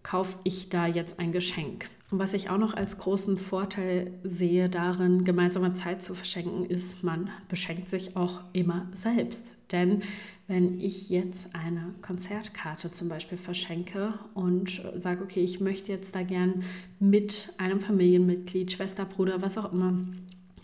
kaufe 0.02 0.36
ich 0.44 0.68
da 0.68 0.86
jetzt 0.86 1.18
ein 1.18 1.30
Geschenk. 1.30 1.86
Und 2.12 2.18
was 2.18 2.34
ich 2.34 2.50
auch 2.50 2.58
noch 2.58 2.74
als 2.74 2.98
großen 2.98 3.38
Vorteil 3.38 4.12
sehe 4.22 4.68
darin, 4.68 5.24
gemeinsame 5.24 5.72
Zeit 5.72 6.02
zu 6.02 6.14
verschenken, 6.14 6.66
ist, 6.66 7.02
man 7.02 7.30
beschenkt 7.48 7.88
sich 7.88 8.16
auch 8.16 8.42
immer 8.52 8.86
selbst. 8.92 9.46
Denn 9.72 10.02
wenn 10.46 10.78
ich 10.78 11.08
jetzt 11.08 11.54
eine 11.54 11.94
Konzertkarte 12.02 12.92
zum 12.92 13.08
Beispiel 13.08 13.38
verschenke 13.38 14.12
und 14.34 14.82
sage, 14.98 15.24
okay, 15.24 15.42
ich 15.42 15.60
möchte 15.60 15.90
jetzt 15.90 16.14
da 16.14 16.22
gern 16.22 16.64
mit 17.00 17.54
einem 17.56 17.80
Familienmitglied, 17.80 18.70
Schwester, 18.70 19.06
Bruder, 19.06 19.40
was 19.40 19.56
auch 19.56 19.72
immer, 19.72 19.94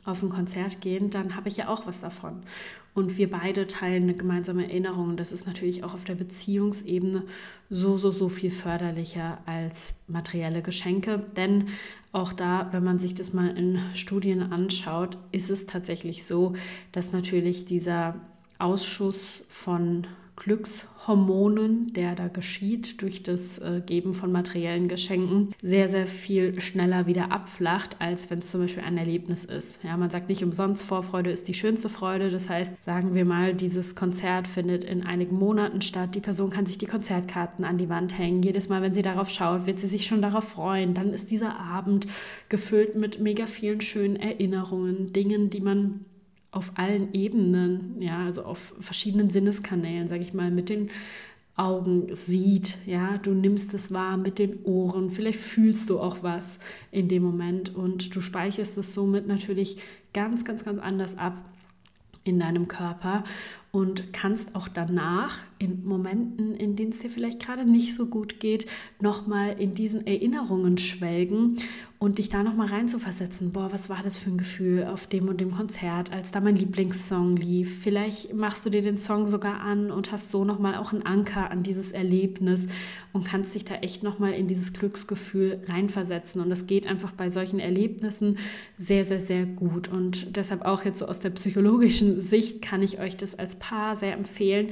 auf 0.08 0.22
ein 0.22 0.30
Konzert 0.30 0.80
gehen, 0.80 1.10
dann 1.10 1.36
habe 1.36 1.48
ich 1.48 1.56
ja 1.56 1.68
auch 1.68 1.86
was 1.86 2.00
davon. 2.00 2.42
Und 2.94 3.16
wir 3.16 3.30
beide 3.30 3.66
teilen 3.66 4.04
eine 4.04 4.14
gemeinsame 4.14 4.64
Erinnerung. 4.64 5.16
Das 5.16 5.30
ist 5.30 5.46
natürlich 5.46 5.84
auch 5.84 5.94
auf 5.94 6.04
der 6.04 6.16
Beziehungsebene 6.16 7.22
so, 7.70 7.96
so, 7.96 8.10
so 8.10 8.28
viel 8.28 8.50
förderlicher 8.50 9.38
als 9.46 9.94
materielle 10.08 10.62
Geschenke. 10.62 11.24
Denn 11.36 11.68
auch 12.10 12.32
da, 12.32 12.68
wenn 12.72 12.82
man 12.82 12.98
sich 12.98 13.14
das 13.14 13.32
mal 13.32 13.56
in 13.56 13.80
Studien 13.94 14.52
anschaut, 14.52 15.18
ist 15.30 15.50
es 15.50 15.66
tatsächlich 15.66 16.24
so, 16.24 16.54
dass 16.90 17.12
natürlich 17.12 17.66
dieser 17.66 18.16
Ausschuss 18.58 19.44
von 19.48 20.06
Glückshormonen, 20.38 21.92
der 21.92 22.14
da 22.14 22.28
geschieht 22.28 23.02
durch 23.02 23.22
das 23.22 23.58
äh, 23.58 23.82
Geben 23.84 24.14
von 24.14 24.30
materiellen 24.30 24.88
Geschenken, 24.88 25.54
sehr, 25.60 25.88
sehr 25.88 26.06
viel 26.06 26.60
schneller 26.60 27.06
wieder 27.06 27.32
abflacht, 27.32 27.96
als 27.98 28.30
wenn 28.30 28.38
es 28.38 28.50
zum 28.50 28.62
Beispiel 28.62 28.84
ein 28.84 28.96
Erlebnis 28.96 29.44
ist. 29.44 29.82
Ja, 29.82 29.96
man 29.96 30.10
sagt 30.10 30.28
nicht 30.28 30.44
umsonst, 30.44 30.84
Vorfreude 30.84 31.30
ist 31.30 31.48
die 31.48 31.54
schönste 31.54 31.88
Freude. 31.88 32.30
Das 32.30 32.48
heißt, 32.48 32.82
sagen 32.82 33.14
wir 33.14 33.24
mal, 33.24 33.54
dieses 33.54 33.94
Konzert 33.94 34.46
findet 34.46 34.84
in 34.84 35.02
einigen 35.02 35.36
Monaten 35.36 35.82
statt. 35.82 36.14
Die 36.14 36.20
Person 36.20 36.50
kann 36.50 36.66
sich 36.66 36.78
die 36.78 36.86
Konzertkarten 36.86 37.64
an 37.64 37.78
die 37.78 37.88
Wand 37.88 38.16
hängen. 38.16 38.42
Jedes 38.42 38.68
Mal, 38.68 38.80
wenn 38.80 38.94
sie 38.94 39.02
darauf 39.02 39.28
schaut, 39.28 39.66
wird 39.66 39.80
sie 39.80 39.88
sich 39.88 40.06
schon 40.06 40.22
darauf 40.22 40.44
freuen. 40.44 40.94
Dann 40.94 41.12
ist 41.12 41.30
dieser 41.30 41.58
Abend 41.58 42.06
gefüllt 42.48 42.94
mit 42.94 43.18
mega 43.18 43.46
vielen 43.46 43.80
schönen 43.80 44.16
Erinnerungen, 44.16 45.12
Dingen, 45.12 45.50
die 45.50 45.60
man 45.60 46.04
auf 46.50 46.72
allen 46.76 47.12
Ebenen, 47.14 48.00
ja, 48.00 48.24
also 48.24 48.44
auf 48.44 48.74
verschiedenen 48.78 49.30
Sinneskanälen, 49.30 50.08
sage 50.08 50.22
ich 50.22 50.34
mal, 50.34 50.50
mit 50.50 50.68
den 50.68 50.90
Augen 51.56 52.14
sieht, 52.14 52.78
ja, 52.86 53.18
du 53.18 53.32
nimmst 53.32 53.74
es 53.74 53.92
wahr 53.92 54.16
mit 54.16 54.38
den 54.38 54.62
Ohren, 54.62 55.10
vielleicht 55.10 55.40
fühlst 55.40 55.90
du 55.90 55.98
auch 55.98 56.22
was 56.22 56.58
in 56.92 57.08
dem 57.08 57.24
Moment 57.24 57.74
und 57.74 58.14
du 58.14 58.20
speicherst 58.20 58.78
es 58.78 58.94
somit 58.94 59.26
natürlich 59.26 59.78
ganz, 60.14 60.44
ganz, 60.44 60.64
ganz 60.64 60.80
anders 60.80 61.18
ab 61.18 61.34
in 62.22 62.38
deinem 62.38 62.68
Körper 62.68 63.24
und 63.72 64.12
kannst 64.12 64.54
auch 64.54 64.68
danach 64.68 65.38
in 65.58 65.84
Momenten, 65.84 66.54
in 66.54 66.76
denen 66.76 66.92
es 66.92 67.00
dir 67.00 67.10
vielleicht 67.10 67.40
gerade 67.40 67.64
nicht 67.64 67.94
so 67.94 68.06
gut 68.06 68.40
geht, 68.40 68.66
nochmal 69.00 69.56
in 69.58 69.74
diesen 69.74 70.06
Erinnerungen 70.06 70.78
schwelgen 70.78 71.56
und 71.98 72.18
dich 72.18 72.28
da 72.28 72.44
nochmal 72.44 72.68
reinzuversetzen. 72.68 73.50
Boah, 73.50 73.72
was 73.72 73.88
war 73.88 74.02
das 74.04 74.16
für 74.16 74.30
ein 74.30 74.38
Gefühl 74.38 74.84
auf 74.84 75.08
dem 75.08 75.28
und 75.28 75.40
dem 75.40 75.50
Konzert, 75.50 76.12
als 76.12 76.30
da 76.30 76.40
mein 76.40 76.54
Lieblingssong 76.54 77.36
lief. 77.36 77.82
Vielleicht 77.82 78.34
machst 78.34 78.64
du 78.64 78.70
dir 78.70 78.82
den 78.82 78.96
Song 78.96 79.26
sogar 79.26 79.60
an 79.60 79.90
und 79.90 80.12
hast 80.12 80.30
so 80.30 80.44
nochmal 80.44 80.76
auch 80.76 80.92
einen 80.92 81.02
Anker 81.02 81.50
an 81.50 81.64
dieses 81.64 81.90
Erlebnis 81.90 82.66
und 83.12 83.24
kannst 83.24 83.56
dich 83.56 83.64
da 83.64 83.74
echt 83.76 84.04
nochmal 84.04 84.34
in 84.34 84.46
dieses 84.46 84.72
Glücksgefühl 84.72 85.60
reinversetzen. 85.66 86.40
Und 86.40 86.50
das 86.50 86.68
geht 86.68 86.86
einfach 86.86 87.10
bei 87.10 87.30
solchen 87.30 87.58
Erlebnissen 87.58 88.38
sehr, 88.78 89.04
sehr, 89.04 89.20
sehr 89.20 89.44
gut. 89.44 89.88
Und 89.88 90.36
deshalb 90.36 90.62
auch 90.62 90.84
jetzt 90.84 91.00
so 91.00 91.06
aus 91.06 91.18
der 91.18 91.30
psychologischen 91.30 92.20
Sicht 92.20 92.62
kann 92.62 92.80
ich 92.80 93.00
euch 93.00 93.16
das 93.16 93.36
als 93.36 93.58
Paar 93.58 93.96
sehr 93.96 94.12
empfehlen, 94.12 94.68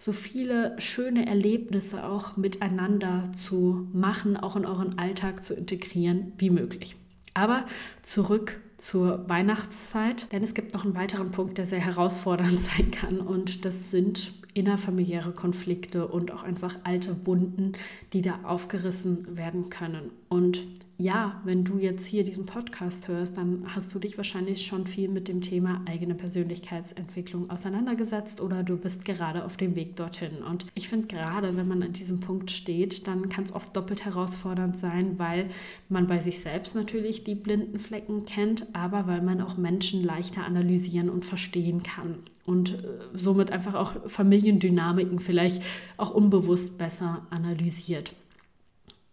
so 0.00 0.12
viele 0.12 0.80
schöne 0.80 1.26
Erlebnisse 1.26 2.06
auch 2.06 2.38
miteinander 2.38 3.30
zu 3.34 3.86
machen, 3.92 4.38
auch 4.38 4.56
in 4.56 4.64
euren 4.64 4.98
Alltag 4.98 5.44
zu 5.44 5.52
integrieren 5.52 6.32
wie 6.38 6.48
möglich. 6.48 6.96
Aber 7.34 7.66
zurück 8.00 8.58
zur 8.78 9.28
Weihnachtszeit, 9.28 10.32
denn 10.32 10.42
es 10.42 10.54
gibt 10.54 10.72
noch 10.72 10.86
einen 10.86 10.94
weiteren 10.94 11.32
Punkt, 11.32 11.58
der 11.58 11.66
sehr 11.66 11.84
herausfordernd 11.84 12.62
sein 12.62 12.90
kann 12.90 13.20
und 13.20 13.66
das 13.66 13.90
sind 13.90 14.32
innerfamiliäre 14.54 15.32
Konflikte 15.32 16.08
und 16.08 16.32
auch 16.32 16.44
einfach 16.44 16.76
alte 16.82 17.26
Wunden, 17.26 17.72
die 18.14 18.22
da 18.22 18.40
aufgerissen 18.42 19.36
werden 19.36 19.68
können. 19.68 20.10
Und 20.30 20.62
ja, 20.96 21.40
wenn 21.44 21.64
du 21.64 21.78
jetzt 21.78 22.04
hier 22.04 22.24
diesen 22.24 22.44
Podcast 22.44 23.08
hörst, 23.08 23.38
dann 23.38 23.64
hast 23.74 23.92
du 23.94 23.98
dich 23.98 24.18
wahrscheinlich 24.18 24.66
schon 24.66 24.86
viel 24.86 25.08
mit 25.08 25.28
dem 25.28 25.40
Thema 25.40 25.80
eigene 25.86 26.14
Persönlichkeitsentwicklung 26.14 27.48
auseinandergesetzt 27.48 28.40
oder 28.40 28.62
du 28.62 28.76
bist 28.76 29.06
gerade 29.06 29.46
auf 29.46 29.56
dem 29.56 29.74
Weg 29.76 29.96
dorthin. 29.96 30.42
Und 30.42 30.66
ich 30.74 30.88
finde 30.88 31.08
gerade, 31.08 31.56
wenn 31.56 31.66
man 31.66 31.82
an 31.82 31.94
diesem 31.94 32.20
Punkt 32.20 32.50
steht, 32.50 33.08
dann 33.08 33.30
kann 33.30 33.44
es 33.44 33.54
oft 33.54 33.74
doppelt 33.74 34.04
herausfordernd 34.04 34.78
sein, 34.78 35.18
weil 35.18 35.48
man 35.88 36.06
bei 36.06 36.20
sich 36.20 36.40
selbst 36.40 36.74
natürlich 36.74 37.24
die 37.24 37.34
blinden 37.34 37.78
Flecken 37.78 38.26
kennt, 38.26 38.66
aber 38.74 39.06
weil 39.06 39.22
man 39.22 39.40
auch 39.40 39.56
Menschen 39.56 40.04
leichter 40.04 40.44
analysieren 40.44 41.08
und 41.08 41.24
verstehen 41.24 41.82
kann 41.82 42.18
und 42.44 42.74
äh, 42.74 42.98
somit 43.14 43.50
einfach 43.50 43.74
auch 43.74 44.08
Familiendynamiken 44.08 45.18
vielleicht 45.18 45.62
auch 45.96 46.10
unbewusst 46.10 46.76
besser 46.76 47.26
analysiert. 47.30 48.14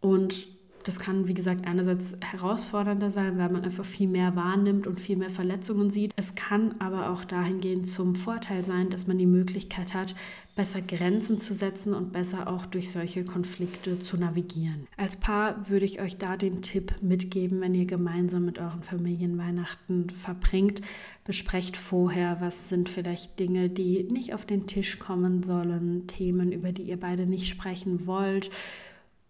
Und 0.02 0.57
das 0.88 1.00
kann, 1.00 1.28
wie 1.28 1.34
gesagt, 1.34 1.68
einerseits 1.68 2.16
herausfordernder 2.22 3.12
sein, 3.12 3.38
weil 3.38 3.50
man 3.50 3.64
einfach 3.64 3.86
viel 3.86 4.08
mehr 4.08 4.36
wahrnimmt 4.36 4.88
und 4.88 5.00
viel 5.00 5.18
mehr 5.18 5.30
Verletzungen 5.30 5.92
sieht. 5.92 6.14
Es 6.16 6.36
kann 6.36 6.76
aber 6.80 7.10
auch 7.10 7.26
dahingehend 7.26 7.90
zum 7.90 8.16
Vorteil 8.16 8.64
sein, 8.64 8.90
dass 8.90 9.06
man 9.06 9.18
die 9.18 9.26
Möglichkeit 9.26 9.94
hat, 9.94 10.16
besser 10.56 10.82
Grenzen 10.82 11.40
zu 11.40 11.54
setzen 11.54 11.94
und 11.94 12.14
besser 12.14 12.48
auch 12.48 12.66
durch 12.66 12.90
solche 12.90 13.26
Konflikte 13.26 14.00
zu 14.00 14.18
navigieren. 14.18 14.88
Als 14.98 15.18
Paar 15.18 15.70
würde 15.70 15.86
ich 15.86 16.02
euch 16.02 16.18
da 16.18 16.38
den 16.38 16.62
Tipp 16.62 16.96
mitgeben, 17.02 17.62
wenn 17.62 17.76
ihr 17.76 17.86
gemeinsam 17.86 18.46
mit 18.46 18.58
euren 18.58 18.82
Familien 18.82 19.38
Weihnachten 19.38 20.10
verbringt, 20.10 20.82
besprecht 21.26 21.78
vorher, 21.78 22.38
was 22.40 22.70
sind 22.70 22.90
vielleicht 22.90 23.40
Dinge, 23.40 23.70
die 23.70 24.04
nicht 24.10 24.34
auf 24.34 24.46
den 24.46 24.66
Tisch 24.68 24.98
kommen 24.98 25.44
sollen, 25.44 26.08
Themen, 26.08 26.52
über 26.52 26.72
die 26.72 26.84
ihr 26.84 27.00
beide 27.00 27.28
nicht 27.28 27.48
sprechen 27.48 28.08
wollt 28.08 28.50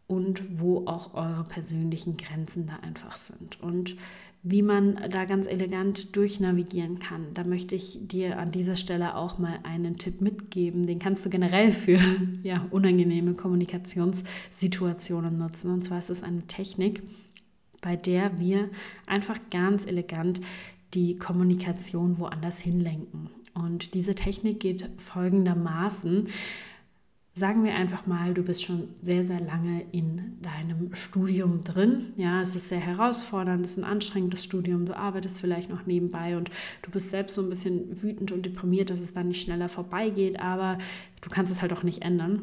und 0.08 0.60
wo 0.60 0.88
auch 0.88 1.14
eure 1.14 1.44
persönlichen 1.44 2.18
Grenzen 2.18 2.66
da 2.68 2.78
einfach 2.78 3.18
sind. 3.18 3.62
Und 3.62 3.96
wie 4.44 4.62
man 4.62 5.00
da 5.10 5.26
ganz 5.26 5.48
elegant 5.48 6.16
durchnavigieren 6.16 7.00
kann, 7.00 7.34
da 7.34 7.44
möchte 7.44 7.74
ich 7.76 8.00
dir 8.02 8.40
an 8.40 8.52
dieser 8.52 8.78
Stelle 8.78 9.16
auch 9.16 9.40
mal 9.40 9.60
einen 9.64 9.98
Tipp 9.98 10.22
mitgeben. 10.22 10.88
Den 10.88 11.00
kannst 11.00 11.26
du 11.26 11.30
generell 11.30 11.74
für 11.74 12.00
ja, 12.44 12.66
unangenehme 12.72 13.34
Kommunikationssituationen 13.34 15.38
nutzen. 15.38 15.72
Und 15.72 15.84
zwar 15.84 15.98
ist 15.98 16.10
es 16.10 16.24
eine 16.24 16.48
Technik, 16.48 17.04
bei 17.82 17.98
der 17.98 18.40
wir 18.40 18.70
einfach 19.06 19.38
ganz 19.52 19.86
elegant 19.86 20.40
die 20.94 21.18
Kommunikation 21.18 22.18
woanders 22.18 22.60
hinlenken. 22.60 23.30
Und 23.54 23.94
diese 23.94 24.16
Technik 24.16 24.62
geht 24.62 24.90
folgendermaßen. 24.98 26.28
Sagen 27.38 27.64
wir 27.64 27.76
einfach 27.76 28.08
mal, 28.08 28.34
du 28.34 28.42
bist 28.42 28.64
schon 28.64 28.96
sehr, 29.04 29.24
sehr 29.24 29.40
lange 29.40 29.86
in 29.92 30.42
deinem 30.42 30.96
Studium 30.96 31.64
drin. 31.64 32.14
Ja, 32.16 32.42
es 32.42 32.56
ist 32.56 32.70
sehr 32.70 32.80
herausfordernd, 32.80 33.64
es 33.64 33.74
ist 33.74 33.78
ein 33.78 33.84
anstrengendes 33.84 34.44
Studium. 34.44 34.88
Du 34.88 34.98
arbeitest 34.98 35.38
vielleicht 35.38 35.70
noch 35.70 35.86
nebenbei 35.86 36.36
und 36.36 36.50
du 36.82 36.90
bist 36.90 37.12
selbst 37.12 37.36
so 37.36 37.44
ein 37.44 37.50
bisschen 37.50 38.02
wütend 38.02 38.32
und 38.32 38.44
deprimiert, 38.44 38.90
dass 38.90 39.00
es 39.00 39.14
dann 39.14 39.28
nicht 39.28 39.44
schneller 39.44 39.70
vorbeigeht, 39.70 40.40
aber 40.40 40.80
du 41.22 41.30
kannst 41.30 41.52
es 41.52 41.62
halt 41.62 41.74
auch 41.74 41.84
nicht 41.84 42.02
ändern. 42.02 42.42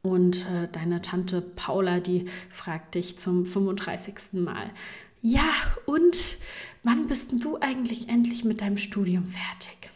Und 0.00 0.46
äh, 0.46 0.68
deine 0.72 1.02
Tante 1.02 1.42
Paula, 1.42 2.00
die 2.00 2.24
fragt 2.48 2.94
dich 2.94 3.18
zum 3.18 3.44
35. 3.44 4.32
Mal, 4.32 4.70
ja, 5.20 5.50
und 5.84 6.38
wann 6.84 7.06
bist 7.06 7.32
du 7.44 7.58
eigentlich 7.60 8.08
endlich 8.08 8.44
mit 8.44 8.62
deinem 8.62 8.78
Studium 8.78 9.26
fertig? 9.26 9.90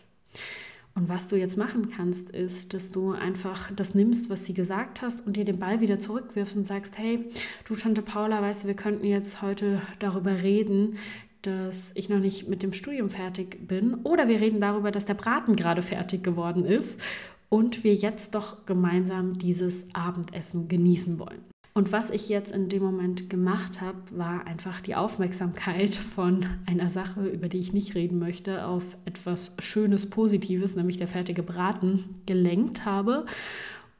Und 1.00 1.08
was 1.08 1.28
du 1.28 1.36
jetzt 1.36 1.56
machen 1.56 1.88
kannst, 1.88 2.28
ist, 2.28 2.74
dass 2.74 2.90
du 2.90 3.12
einfach 3.12 3.70
das 3.74 3.94
nimmst, 3.94 4.28
was 4.28 4.44
sie 4.44 4.52
gesagt 4.52 5.00
hast 5.00 5.26
und 5.26 5.34
dir 5.34 5.46
den 5.46 5.58
Ball 5.58 5.80
wieder 5.80 5.98
zurückwirfst 5.98 6.56
und 6.56 6.66
sagst, 6.66 6.98
hey, 6.98 7.24
du 7.64 7.74
Tante 7.74 8.02
Paula, 8.02 8.42
weißt 8.42 8.64
du, 8.64 8.66
wir 8.66 8.74
könnten 8.74 9.06
jetzt 9.06 9.40
heute 9.40 9.80
darüber 9.98 10.42
reden, 10.42 10.98
dass 11.40 11.92
ich 11.94 12.10
noch 12.10 12.18
nicht 12.18 12.48
mit 12.50 12.62
dem 12.62 12.74
Studium 12.74 13.08
fertig 13.08 13.66
bin. 13.66 13.94
Oder 14.02 14.28
wir 14.28 14.42
reden 14.42 14.60
darüber, 14.60 14.90
dass 14.90 15.06
der 15.06 15.14
Braten 15.14 15.56
gerade 15.56 15.80
fertig 15.80 16.22
geworden 16.22 16.66
ist 16.66 17.00
und 17.48 17.82
wir 17.82 17.94
jetzt 17.94 18.34
doch 18.34 18.66
gemeinsam 18.66 19.38
dieses 19.38 19.86
Abendessen 19.94 20.68
genießen 20.68 21.18
wollen. 21.18 21.40
Und 21.80 21.92
was 21.92 22.10
ich 22.10 22.28
jetzt 22.28 22.52
in 22.52 22.68
dem 22.68 22.82
Moment 22.82 23.30
gemacht 23.30 23.80
habe, 23.80 23.96
war 24.10 24.46
einfach 24.46 24.82
die 24.82 24.96
Aufmerksamkeit 24.96 25.94
von 25.94 26.44
einer 26.66 26.90
Sache, 26.90 27.26
über 27.26 27.48
die 27.48 27.56
ich 27.56 27.72
nicht 27.72 27.94
reden 27.94 28.18
möchte, 28.18 28.66
auf 28.66 28.84
etwas 29.06 29.54
Schönes, 29.60 30.10
Positives, 30.10 30.76
nämlich 30.76 30.98
der 30.98 31.08
fertige 31.08 31.42
Braten, 31.42 32.20
gelenkt 32.26 32.84
habe 32.84 33.24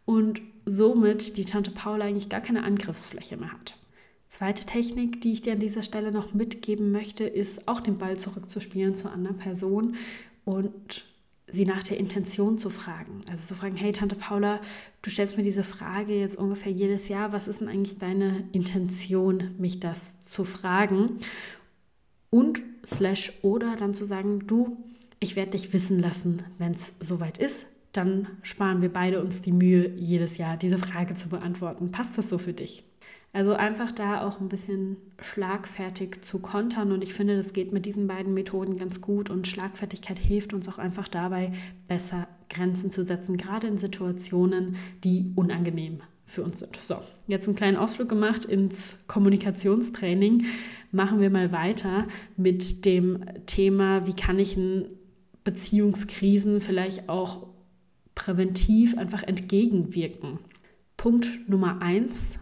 und 0.05 0.43
somit 0.67 1.39
die 1.39 1.47
Tante 1.47 1.71
Paula 1.71 2.05
eigentlich 2.05 2.29
gar 2.29 2.43
keine 2.43 2.65
Angriffsfläche 2.65 3.39
mehr 3.39 3.51
hat. 3.51 3.79
Zweite 4.29 4.67
Technik, 4.67 5.23
die 5.23 5.33
ich 5.33 5.41
dir 5.41 5.55
an 5.55 5.61
dieser 5.61 5.83
Stelle 5.83 6.13
noch 6.13 6.35
mitgeben 6.35 6.93
möchte, 6.93 7.25
ist 7.25 7.67
auch 7.67 7.81
den 7.81 7.97
Ball 7.97 8.19
zurückzuspielen 8.19 8.95
zur 8.95 9.11
anderen 9.11 9.39
Person 9.39 9.95
und 10.45 11.07
sie 11.53 11.65
nach 11.65 11.83
der 11.83 11.99
Intention 11.99 12.59
zu 12.59 12.71
fragen. 12.71 13.21
Also 13.31 13.49
zu 13.49 13.55
fragen, 13.55 13.77
hey 13.77 13.93
Tante 13.93 14.17
Paula, 14.17 14.61
du 15.03 15.11
stellst 15.11 15.37
mir 15.37 15.43
diese 15.43 15.65
Frage 15.65 16.19
jetzt 16.19 16.37
ungefähr 16.37 16.73
jedes 16.73 17.09
Jahr, 17.09 17.33
was 17.33 17.49
ist 17.49 17.61
denn 17.61 17.69
eigentlich 17.69 17.99
deine 17.99 18.45
Intention, 18.53 19.55
mich 19.59 19.81
das 19.81 20.13
zu 20.25 20.45
fragen? 20.45 21.19
Und 22.31 22.61
slash 22.87 23.33
oder 23.43 23.77
dann 23.77 23.95
zu 23.95 24.05
sagen, 24.05 24.47
du, 24.47 24.77
ich 25.19 25.37
werde 25.37 25.53
dich 25.53 25.73
wissen 25.73 25.99
lassen, 25.99 26.43
wenn 26.59 26.73
es 26.73 26.95
soweit 27.01 27.39
ist. 27.39 27.67
Dann 27.93 28.29
sparen 28.43 28.83
wir 28.83 28.93
beide 28.93 29.21
uns 29.21 29.43
die 29.43 29.53
Mühe, 29.53 29.93
jedes 29.97 30.39
Jahr 30.39 30.57
diese 30.57 30.79
Frage 30.79 31.15
zu 31.15 31.29
beantworten. 31.29 31.91
Passt 31.91 32.17
das 32.17 32.29
so 32.29 32.39
für 32.39 32.53
dich? 32.53 32.85
Also 33.33 33.53
einfach 33.53 33.93
da 33.93 34.27
auch 34.27 34.41
ein 34.41 34.49
bisschen 34.49 34.97
schlagfertig 35.21 36.23
zu 36.23 36.41
kontern 36.41 36.91
und 36.91 37.03
ich 37.03 37.15
finde, 37.15 37.37
das 37.37 37.53
geht 37.53 37.73
mit 37.73 37.87
diesen 37.87 38.09
beiden 38.09 38.35
Methoden 38.35 38.77
ganz 38.77 39.01
gut 39.01 39.31
und 39.31 39.47
Schlagfertigkeit 39.47 40.19
hilft 40.19 40.53
uns 40.53 40.69
auch 40.69 40.79
einfach 40.79 41.07
dabei, 41.07 41.53
besser 41.87 42.27
Grenzen 42.49 42.91
zu 42.91 43.05
setzen, 43.05 43.37
gerade 43.37 43.69
in 43.69 43.79
Situationen, 43.79 44.75
die 45.05 45.33
unangenehm 45.37 46.01
für 46.27 46.43
uns 46.43 46.59
sind. 46.59 46.77
So, 46.81 46.97
jetzt 47.29 47.47
einen 47.47 47.57
kleinen 47.57 47.77
Ausflug 47.77 48.09
gemacht 48.09 48.45
ins 48.45 48.97
Kommunikationstraining. 49.07 50.45
Machen 50.91 51.21
wir 51.21 51.31
mal 51.31 51.53
weiter 51.53 52.09
mit 52.37 52.85
dem 52.85 53.25
Thema, 53.47 54.09
wie 54.09 54.15
kann 54.15 54.41
ich 54.41 54.57
in 54.57 54.87
Beziehungskrisen 55.45 56.61
vielleicht 56.61 57.09
auch 57.09 57.47
präventiv 58.17 58.99
einfach 58.99 59.23
entgegenwirken. 59.23 60.41
Punkt 60.97 61.49
Nummer 61.49 61.81
eins, 61.81 62.33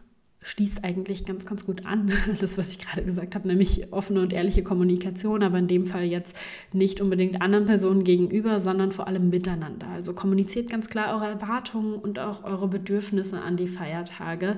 schließt 0.49 0.83
eigentlich 0.83 1.27
ganz, 1.27 1.45
ganz 1.45 1.67
gut 1.67 1.85
an, 1.85 2.11
das, 2.41 2.57
was 2.57 2.71
ich 2.73 2.79
gerade 2.79 3.05
gesagt 3.05 3.35
habe, 3.35 3.47
nämlich 3.47 3.93
offene 3.93 4.23
und 4.23 4.33
ehrliche 4.33 4.63
Kommunikation, 4.63 5.43
aber 5.43 5.59
in 5.59 5.69
dem 5.69 5.87
Fall 5.87 6.09
jetzt 6.09 6.35
nicht 6.73 7.01
unbedingt 7.01 7.43
anderen 7.43 7.67
Personen 7.67 8.03
gegenüber, 8.03 8.59
sondern 8.59 8.91
vor 8.93 9.07
allem 9.07 9.29
miteinander. 9.29 9.89
Also 9.89 10.15
kommuniziert 10.15 10.71
ganz 10.71 10.89
klar 10.89 11.15
eure 11.15 11.31
Erwartungen 11.31 11.95
und 11.95 12.19
auch 12.19 12.45
eure 12.45 12.67
Bedürfnisse 12.67 13.41
an 13.43 13.57
die 13.57 13.69
Feiertage. 13.69 14.57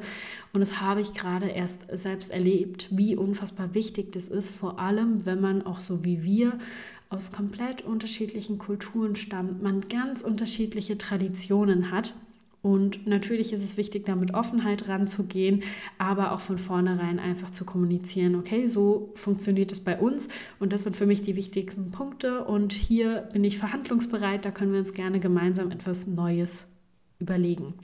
Und 0.53 0.61
das 0.61 0.81
habe 0.81 1.01
ich 1.01 1.13
gerade 1.13 1.49
erst 1.49 1.81
selbst 1.93 2.31
erlebt, 2.31 2.89
wie 2.91 3.17
unfassbar 3.17 3.75
wichtig 3.75 4.13
das 4.13 4.29
ist, 4.29 4.51
vor 4.51 4.79
allem 4.79 5.27
wenn 5.27 5.41
man 5.41 5.67
auch 5.67 5.81
so 5.81 6.05
wie 6.05 6.23
wir 6.23 6.59
aus 7.09 7.33
komplett 7.33 7.83
unterschiedlichen 7.83 8.59
Kulturen 8.59 9.17
stammt, 9.17 9.61
man 9.61 9.81
ganz 9.89 10.23
unterschiedliche 10.23 10.97
Traditionen 10.97 11.91
hat 11.91 12.15
Und 12.63 13.07
natürlich 13.07 13.55
ist 13.55 13.63
es 13.63 13.79
wichtig, 13.79 14.05
da 14.05 14.15
mit 14.15 14.35
Offenheit 14.35 14.87
ranzugehen, 14.87 15.63
aber 15.97 16.33
auch 16.33 16.41
von 16.41 16.59
vornherein 16.59 17.19
einfach 17.19 17.49
zu 17.49 17.65
kommunizieren, 17.65 18.35
okay, 18.35 18.69
so 18.69 19.13
funktioniert 19.15 19.73
es 19.73 19.81
bei 19.81 19.99
uns 19.99 20.29
und 20.59 20.73
das 20.73 20.83
sind 20.83 20.95
für 20.95 21.07
mich 21.07 21.23
die 21.23 21.37
wichtigsten 21.37 21.91
Punkte 21.91 22.45
und 22.45 22.75
hier 22.75 23.29
bin 23.33 23.45
ich 23.45 23.57
verhandlungsbereit, 23.57 24.45
da 24.45 24.51
können 24.51 24.73
wir 24.73 24.81
uns 24.81 24.93
gerne 24.93 25.21
gemeinsam 25.21 25.71
etwas 25.71 26.07
Neues 26.07 26.67
überlegen. 27.19 27.75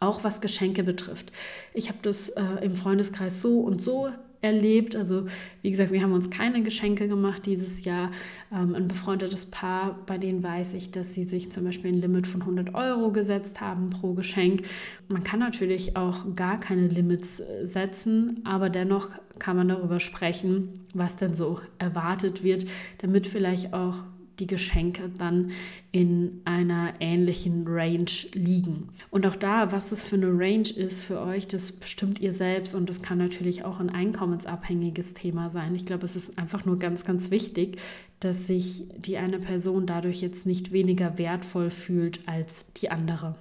Auch 0.00 0.24
was 0.24 0.40
Geschenke 0.40 0.84
betrifft. 0.84 1.30
Ich 1.74 1.88
habe 1.88 1.98
das 2.00 2.30
äh, 2.30 2.42
im 2.62 2.74
Freundeskreis 2.76 3.42
so 3.42 3.60
und 3.60 3.82
so 3.82 4.08
erlebt. 4.40 4.96
Also 4.96 5.26
wie 5.62 5.70
gesagt, 5.70 5.92
wir 5.92 6.02
haben 6.02 6.12
uns 6.12 6.30
keine 6.30 6.62
Geschenke 6.62 7.08
gemacht 7.08 7.46
dieses 7.46 7.84
Jahr. 7.84 8.10
Ähm, 8.52 8.74
ein 8.74 8.88
befreundetes 8.88 9.46
Paar, 9.46 9.98
bei 10.06 10.18
denen 10.18 10.42
weiß 10.42 10.74
ich, 10.74 10.90
dass 10.90 11.14
sie 11.14 11.24
sich 11.24 11.50
zum 11.52 11.64
Beispiel 11.64 11.92
ein 11.92 12.00
Limit 12.00 12.26
von 12.26 12.42
100 12.42 12.74
Euro 12.74 13.10
gesetzt 13.10 13.60
haben 13.60 13.90
pro 13.90 14.14
Geschenk. 14.14 14.62
Man 15.08 15.24
kann 15.24 15.40
natürlich 15.40 15.96
auch 15.96 16.34
gar 16.34 16.58
keine 16.60 16.86
Limits 16.86 17.40
äh, 17.40 17.66
setzen, 17.66 18.40
aber 18.44 18.70
dennoch 18.70 19.08
kann 19.38 19.56
man 19.56 19.68
darüber 19.68 20.00
sprechen, 20.00 20.70
was 20.94 21.16
denn 21.16 21.34
so 21.34 21.60
erwartet 21.78 22.42
wird, 22.42 22.66
damit 22.98 23.26
vielleicht 23.26 23.72
auch 23.72 24.02
die 24.38 24.46
Geschenke 24.46 25.10
dann 25.18 25.50
in 25.92 26.40
einer 26.44 26.94
ähnlichen 27.00 27.64
Range 27.66 28.10
liegen. 28.32 28.88
Und 29.10 29.26
auch 29.26 29.36
da, 29.36 29.72
was 29.72 29.92
es 29.92 30.04
für 30.04 30.16
eine 30.16 30.28
Range 30.28 30.68
ist 30.68 31.02
für 31.02 31.20
euch, 31.20 31.48
das 31.48 31.72
bestimmt 31.72 32.20
ihr 32.20 32.32
selbst 32.32 32.74
und 32.74 32.88
das 32.88 33.02
kann 33.02 33.18
natürlich 33.18 33.64
auch 33.64 33.80
ein 33.80 33.90
einkommensabhängiges 33.90 35.14
Thema 35.14 35.50
sein. 35.50 35.74
Ich 35.74 35.86
glaube, 35.86 36.04
es 36.04 36.16
ist 36.16 36.38
einfach 36.38 36.64
nur 36.64 36.78
ganz, 36.78 37.04
ganz 37.04 37.30
wichtig, 37.30 37.78
dass 38.20 38.46
sich 38.46 38.84
die 38.96 39.16
eine 39.16 39.38
Person 39.38 39.86
dadurch 39.86 40.20
jetzt 40.20 40.46
nicht 40.46 40.72
weniger 40.72 41.18
wertvoll 41.18 41.70
fühlt 41.70 42.20
als 42.26 42.72
die 42.74 42.90
andere. 42.90 43.36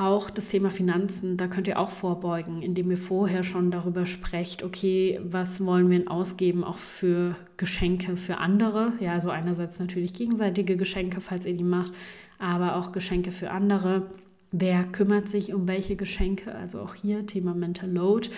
Auch 0.00 0.30
das 0.30 0.48
Thema 0.48 0.70
Finanzen, 0.70 1.36
da 1.36 1.46
könnt 1.46 1.68
ihr 1.68 1.78
auch 1.78 1.90
vorbeugen, 1.90 2.62
indem 2.62 2.90
ihr 2.90 2.96
vorher 2.96 3.44
schon 3.44 3.70
darüber 3.70 4.06
sprecht, 4.06 4.62
okay, 4.62 5.20
was 5.22 5.62
wollen 5.62 5.90
wir 5.90 6.10
ausgeben, 6.10 6.64
auch 6.64 6.78
für 6.78 7.36
Geschenke 7.58 8.16
für 8.16 8.38
andere. 8.38 8.94
Ja, 9.00 9.12
also 9.12 9.28
einerseits 9.28 9.78
natürlich 9.78 10.14
gegenseitige 10.14 10.78
Geschenke, 10.78 11.20
falls 11.20 11.44
ihr 11.44 11.54
die 11.54 11.64
macht, 11.64 11.92
aber 12.38 12.76
auch 12.76 12.92
Geschenke 12.92 13.30
für 13.30 13.50
andere. 13.50 14.06
Wer 14.52 14.82
kümmert 14.82 15.28
sich 15.28 15.54
um 15.54 15.68
welche 15.68 15.94
Geschenke? 15.94 16.52
Also 16.52 16.80
auch 16.80 16.94
hier 16.96 17.24
Thema 17.24 17.54
Mental 17.54 17.88
Load, 17.88 18.30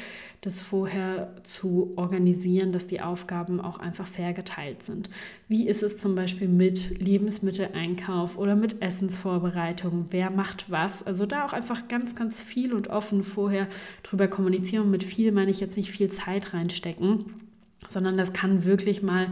das 0.42 0.60
vorher 0.60 1.34
zu 1.42 1.94
organisieren, 1.96 2.70
dass 2.70 2.86
die 2.86 3.00
Aufgaben 3.00 3.62
auch 3.62 3.78
einfach 3.78 4.06
fair 4.06 4.34
geteilt 4.34 4.82
sind. 4.82 5.08
Wie 5.48 5.66
ist 5.66 5.82
es 5.82 5.96
zum 5.96 6.14
Beispiel 6.14 6.48
mit 6.48 7.00
Lebensmitteleinkauf 7.00 8.36
oder 8.36 8.56
mit 8.56 8.82
Essensvorbereitung? 8.82 10.06
Wer 10.10 10.30
macht 10.30 10.70
was? 10.70 11.02
Also 11.02 11.24
da 11.24 11.46
auch 11.46 11.54
einfach 11.54 11.88
ganz, 11.88 12.14
ganz 12.14 12.42
viel 12.42 12.74
und 12.74 12.88
offen 12.88 13.22
vorher 13.22 13.66
drüber 14.02 14.28
kommunizieren. 14.28 14.90
Mit 14.90 15.04
viel 15.04 15.32
meine 15.32 15.50
ich 15.50 15.60
jetzt 15.60 15.78
nicht 15.78 15.90
viel 15.90 16.10
Zeit 16.10 16.52
reinstecken 16.52 17.42
sondern 17.88 18.16
das 18.16 18.32
kann 18.32 18.64
wirklich 18.64 19.02
mal 19.02 19.28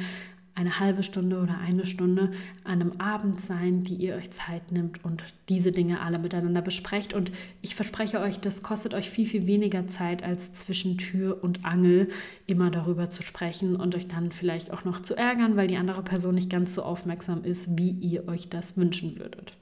eine 0.60 0.78
halbe 0.78 1.02
Stunde 1.02 1.38
oder 1.38 1.58
eine 1.58 1.86
Stunde 1.86 2.32
an 2.64 2.80
einem 2.80 3.00
Abend 3.00 3.42
sein, 3.42 3.82
die 3.82 3.94
ihr 3.94 4.14
euch 4.14 4.30
Zeit 4.30 4.70
nimmt 4.70 5.02
und 5.04 5.24
diese 5.48 5.72
Dinge 5.72 6.02
alle 6.02 6.18
miteinander 6.18 6.60
besprecht. 6.60 7.14
Und 7.14 7.32
ich 7.62 7.74
verspreche 7.74 8.20
euch, 8.20 8.40
das 8.40 8.62
kostet 8.62 8.92
euch 8.92 9.08
viel, 9.08 9.26
viel 9.26 9.46
weniger 9.46 9.86
Zeit, 9.86 10.22
als 10.22 10.52
zwischen 10.52 10.98
Tür 10.98 11.42
und 11.42 11.64
Angel 11.64 12.08
immer 12.46 12.70
darüber 12.70 13.08
zu 13.08 13.22
sprechen 13.22 13.74
und 13.74 13.94
euch 13.94 14.06
dann 14.06 14.32
vielleicht 14.32 14.70
auch 14.70 14.84
noch 14.84 15.00
zu 15.00 15.16
ärgern, 15.16 15.56
weil 15.56 15.66
die 15.66 15.78
andere 15.78 16.02
Person 16.02 16.34
nicht 16.34 16.50
ganz 16.50 16.74
so 16.74 16.82
aufmerksam 16.82 17.42
ist, 17.42 17.78
wie 17.78 17.90
ihr 17.90 18.28
euch 18.28 18.50
das 18.50 18.76
wünschen 18.76 19.18
würdet. 19.18 19.54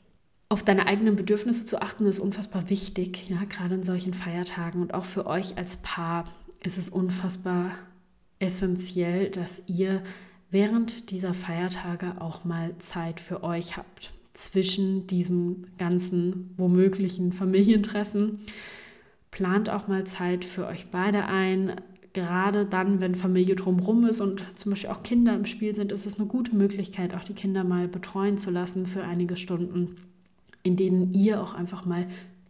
Auf 0.49 0.65
deine 0.65 0.87
eigenen 0.87 1.15
Bedürfnisse 1.15 1.67
zu 1.67 1.81
achten 1.81 2.07
ist 2.07 2.19
unfassbar 2.19 2.71
wichtig, 2.71 3.29
ja, 3.29 3.45
gerade 3.49 3.77
in 3.77 3.85
solchen 3.85 4.15
Feiertagen 4.15 4.83
und 4.83 4.95
auch 4.95 5.05
für 5.05 5.27
euch 5.27 5.57
als 5.57 5.77
Paar 5.77 6.25
ist 6.65 6.77
es 6.77 6.89
unfassbar 6.89 7.71
essentiell, 8.41 9.31
dass 9.31 9.63
ihr 9.67 10.03
während 10.51 11.11
dieser 11.11 11.35
Feiertage 11.35 12.21
auch 12.21 12.45
mal 12.45 12.77
Zeit 12.79 13.21
für 13.21 13.43
euch 13.43 13.77
habt. 13.77 14.13
Zwischen 14.35 15.07
diesen 15.07 15.67
ganzen 15.79 16.55
womöglichen 16.57 17.33
Familientreffen. 17.33 18.39
Plant 19.31 19.69
auch 19.69 19.89
mal 19.89 20.05
Zeit 20.05 20.45
für 20.45 20.67
euch 20.67 20.87
beide 20.91 21.27
ein. 21.27 21.81
Gerade 22.13 22.65
dann, 22.65 23.01
wenn 23.01 23.15
Familie 23.15 23.57
drumherum 23.57 24.07
ist 24.07 24.21
und 24.21 24.43
zum 24.55 24.71
Beispiel 24.71 24.91
auch 24.91 25.03
Kinder 25.03 25.35
im 25.35 25.45
Spiel 25.45 25.75
sind, 25.75 25.93
ist 25.93 26.07
es 26.07 26.19
eine 26.19 26.27
gute 26.27 26.55
Möglichkeit, 26.57 27.15
auch 27.15 27.25
die 27.25 27.35
Kinder 27.35 27.65
mal 27.65 27.87
betreuen 27.87 28.39
zu 28.39 28.51
lassen 28.51 28.87
für 28.87 29.05
einige 29.05 29.37
Stunden, 29.37 29.97
in 30.63 30.77
denen 30.77 31.13
ihr 31.13 31.43
auch 31.43 31.55
einfach 31.55 31.85
mal 31.85 32.07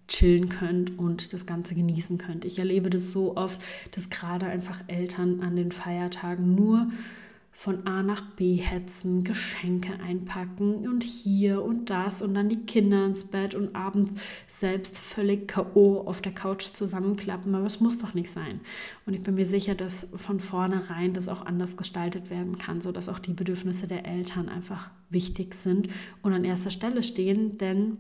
chillen 0.07 0.49
könnt 0.49 0.99
und 0.99 1.33
das 1.33 1.45
Ganze 1.45 1.75
genießen 1.75 2.19
könnt. 2.19 2.45
Ich 2.45 2.59
erlebe 2.59 2.89
das 2.89 3.11
so 3.11 3.37
oft, 3.37 3.61
dass 3.91 4.09
gerade 4.09 4.47
einfach 4.47 4.83
Eltern 4.87 5.41
an 5.41 5.57
den 5.57 5.73
Feiertagen 5.73 6.55
nur 6.55 6.89
von 7.59 7.89
A 7.89 8.05
nach 8.05 8.21
B 8.37 8.55
hetzen, 8.55 9.25
Geschenke 9.25 9.99
einpacken 9.99 10.87
und 10.87 11.03
hier 11.03 11.61
und 11.65 11.91
das 11.91 12.23
und 12.23 12.35
dann 12.35 12.49
die 12.49 12.61
Kinder 12.61 13.05
ins 13.05 13.25
Bett 13.25 13.57
und 13.57 13.75
abends 13.75 14.15
selbst 14.47 14.97
völlig 14.97 15.49
KO 15.53 16.03
auf 16.07 16.23
der 16.23 16.31
Couch 16.31 16.67
zusammenklappen. 16.67 17.53
Aber 17.57 17.67
es 17.67 17.81
muss 17.81 17.99
doch 17.99 18.15
nicht 18.15 18.31
sein. 18.31 18.61
Und 19.07 19.15
ich 19.15 19.25
bin 19.25 19.35
mir 19.35 19.45
sicher, 19.45 19.75
dass 19.75 20.07
von 20.15 20.39
vornherein 20.39 21.15
das 21.15 21.27
auch 21.27 21.45
anders 21.45 21.77
gestaltet 21.77 22.31
werden 22.31 22.59
kann, 22.59 22.81
sodass 22.81 23.09
auch 23.09 23.19
die 23.19 23.33
Bedürfnisse 23.33 23.89
der 23.89 24.07
Eltern 24.07 24.49
einfach 24.49 24.91
wichtig 25.11 25.55
sind 25.55 25.89
und 26.23 26.33
an 26.33 26.45
erster 26.45 26.71
Stelle 26.71 27.03
stehen, 27.03 27.59
denn 27.59 27.99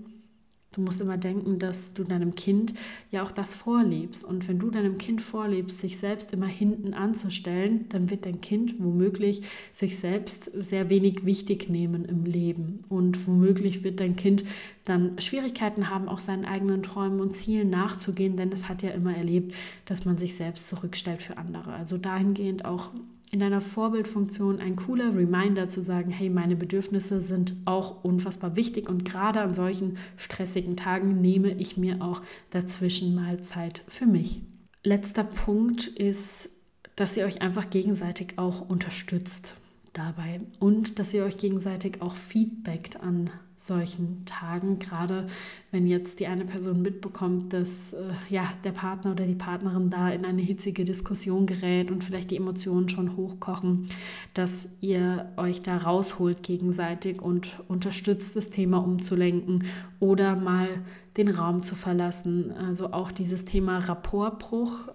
Du 0.72 0.82
musst 0.82 1.00
immer 1.00 1.16
denken, 1.16 1.58
dass 1.58 1.94
du 1.94 2.04
deinem 2.04 2.34
Kind 2.34 2.74
ja 3.10 3.22
auch 3.22 3.32
das 3.32 3.54
vorlebst. 3.54 4.22
Und 4.22 4.46
wenn 4.48 4.58
du 4.58 4.70
deinem 4.70 4.98
Kind 4.98 5.22
vorlebst, 5.22 5.80
sich 5.80 5.96
selbst 5.96 6.32
immer 6.34 6.46
hinten 6.46 6.92
anzustellen, 6.92 7.88
dann 7.88 8.10
wird 8.10 8.26
dein 8.26 8.42
Kind 8.42 8.74
womöglich 8.78 9.42
sich 9.72 9.98
selbst 9.98 10.50
sehr 10.54 10.90
wenig 10.90 11.24
wichtig 11.24 11.70
nehmen 11.70 12.04
im 12.04 12.26
Leben. 12.26 12.84
Und 12.90 13.26
womöglich 13.26 13.82
wird 13.82 14.00
dein 14.00 14.16
Kind 14.16 14.44
dann 14.84 15.18
Schwierigkeiten 15.18 15.88
haben, 15.88 16.06
auch 16.06 16.20
seinen 16.20 16.44
eigenen 16.44 16.82
Träumen 16.82 17.20
und 17.20 17.34
Zielen 17.34 17.70
nachzugehen, 17.70 18.36
denn 18.36 18.52
es 18.52 18.68
hat 18.68 18.82
ja 18.82 18.90
immer 18.90 19.16
erlebt, 19.16 19.54
dass 19.86 20.04
man 20.04 20.18
sich 20.18 20.36
selbst 20.36 20.68
zurückstellt 20.68 21.22
für 21.22 21.38
andere. 21.38 21.72
Also 21.72 21.96
dahingehend 21.96 22.66
auch 22.66 22.90
in 23.30 23.40
deiner 23.40 23.60
Vorbildfunktion 23.60 24.60
ein 24.60 24.76
cooler 24.76 25.14
Reminder 25.14 25.68
zu 25.68 25.82
sagen, 25.82 26.10
hey, 26.10 26.30
meine 26.30 26.56
Bedürfnisse 26.56 27.20
sind 27.20 27.54
auch 27.64 28.02
unfassbar 28.04 28.56
wichtig 28.56 28.88
und 28.88 29.04
gerade 29.04 29.40
an 29.40 29.54
solchen 29.54 29.98
stressigen 30.16 30.76
Tagen 30.76 31.20
nehme 31.20 31.50
ich 31.52 31.76
mir 31.76 32.02
auch 32.02 32.22
dazwischen 32.50 33.14
mal 33.14 33.42
Zeit 33.42 33.82
für 33.88 34.06
mich. 34.06 34.42
Letzter 34.82 35.24
Punkt 35.24 35.86
ist, 35.86 36.50
dass 36.96 37.16
ihr 37.16 37.26
euch 37.26 37.42
einfach 37.42 37.70
gegenseitig 37.70 38.38
auch 38.38 38.68
unterstützt 38.68 39.54
dabei 39.92 40.40
und 40.60 40.98
dass 40.98 41.14
ihr 41.14 41.24
euch 41.24 41.38
gegenseitig 41.38 42.00
auch 42.02 42.16
feedbackt 42.16 43.00
an 43.00 43.30
solchen 43.58 44.24
Tagen, 44.24 44.78
gerade 44.78 45.26
wenn 45.72 45.86
jetzt 45.86 46.20
die 46.20 46.28
eine 46.28 46.44
Person 46.44 46.80
mitbekommt, 46.80 47.52
dass 47.52 47.92
äh, 47.92 48.12
ja, 48.30 48.52
der 48.64 48.70
Partner 48.70 49.12
oder 49.12 49.26
die 49.26 49.34
Partnerin 49.34 49.90
da 49.90 50.10
in 50.10 50.24
eine 50.24 50.40
hitzige 50.42 50.84
Diskussion 50.84 51.46
gerät 51.46 51.90
und 51.90 52.04
vielleicht 52.04 52.30
die 52.30 52.36
Emotionen 52.36 52.88
schon 52.88 53.16
hochkochen, 53.16 53.86
dass 54.32 54.68
ihr 54.80 55.32
euch 55.36 55.60
da 55.62 55.76
rausholt 55.76 56.42
gegenseitig 56.42 57.20
und 57.20 57.60
unterstützt, 57.66 58.36
das 58.36 58.50
Thema 58.50 58.78
umzulenken 58.78 59.64
oder 59.98 60.36
mal 60.36 60.68
den 61.16 61.28
Raum 61.28 61.60
zu 61.60 61.74
verlassen. 61.74 62.52
Also 62.52 62.92
auch 62.92 63.10
dieses 63.10 63.44
Thema 63.44 63.78
Rapportbruch 63.78 64.88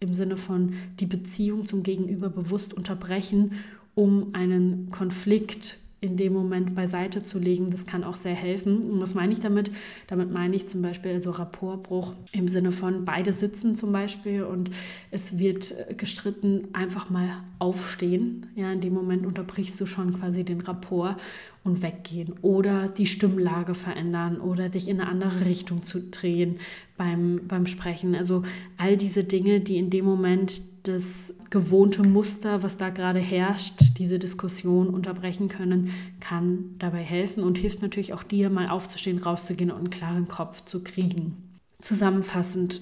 im 0.00 0.12
Sinne 0.12 0.36
von 0.36 0.74
die 1.00 1.06
Beziehung 1.06 1.66
zum 1.66 1.82
Gegenüber 1.82 2.28
bewusst 2.28 2.74
unterbrechen, 2.74 3.52
um 3.98 4.28
einen 4.32 4.90
Konflikt 4.92 5.76
in 6.00 6.16
dem 6.16 6.32
Moment 6.32 6.76
beiseite 6.76 7.24
zu 7.24 7.40
legen, 7.40 7.72
das 7.72 7.84
kann 7.84 8.04
auch 8.04 8.14
sehr 8.14 8.36
helfen. 8.36 8.84
Und 8.84 9.00
was 9.00 9.16
meine 9.16 9.32
ich 9.32 9.40
damit? 9.40 9.72
Damit 10.06 10.32
meine 10.32 10.54
ich 10.54 10.68
zum 10.68 10.82
Beispiel 10.82 11.20
so 11.20 11.32
Rapportbruch 11.32 12.12
im 12.30 12.46
Sinne 12.46 12.70
von 12.70 13.04
beide 13.04 13.32
sitzen 13.32 13.74
zum 13.74 13.90
Beispiel 13.90 14.44
und 14.44 14.70
es 15.10 15.40
wird 15.40 15.74
gestritten, 15.98 16.68
einfach 16.72 17.10
mal 17.10 17.28
aufstehen. 17.58 18.46
Ja, 18.54 18.70
in 18.70 18.80
dem 18.80 18.94
Moment 18.94 19.26
unterbrichst 19.26 19.80
du 19.80 19.86
schon 19.86 20.16
quasi 20.16 20.44
den 20.44 20.60
Rapport 20.60 21.16
und 21.64 21.82
weggehen 21.82 22.34
oder 22.40 22.88
die 22.88 23.06
Stimmlage 23.06 23.74
verändern 23.74 24.40
oder 24.40 24.68
dich 24.68 24.86
in 24.86 25.00
eine 25.00 25.10
andere 25.10 25.44
Richtung 25.44 25.82
zu 25.82 26.00
drehen 26.00 26.60
beim, 26.96 27.40
beim 27.48 27.66
Sprechen. 27.66 28.14
Also 28.14 28.44
all 28.76 28.96
diese 28.96 29.24
Dinge, 29.24 29.58
die 29.58 29.78
in 29.78 29.90
dem 29.90 30.04
Moment 30.04 30.62
das 30.88 31.32
gewohnte 31.50 32.02
Muster, 32.02 32.62
was 32.62 32.76
da 32.76 32.90
gerade 32.90 33.20
herrscht, 33.20 33.98
diese 33.98 34.18
Diskussion 34.18 34.88
unterbrechen 34.88 35.48
können, 35.48 35.92
kann 36.20 36.74
dabei 36.78 37.02
helfen 37.02 37.42
und 37.42 37.58
hilft 37.58 37.82
natürlich 37.82 38.12
auch 38.12 38.22
dir, 38.22 38.50
mal 38.50 38.68
aufzustehen, 38.68 39.18
rauszugehen 39.18 39.70
und 39.70 39.78
einen 39.78 39.90
klaren 39.90 40.28
Kopf 40.28 40.64
zu 40.64 40.82
kriegen. 40.82 41.36
Zusammenfassend, 41.80 42.80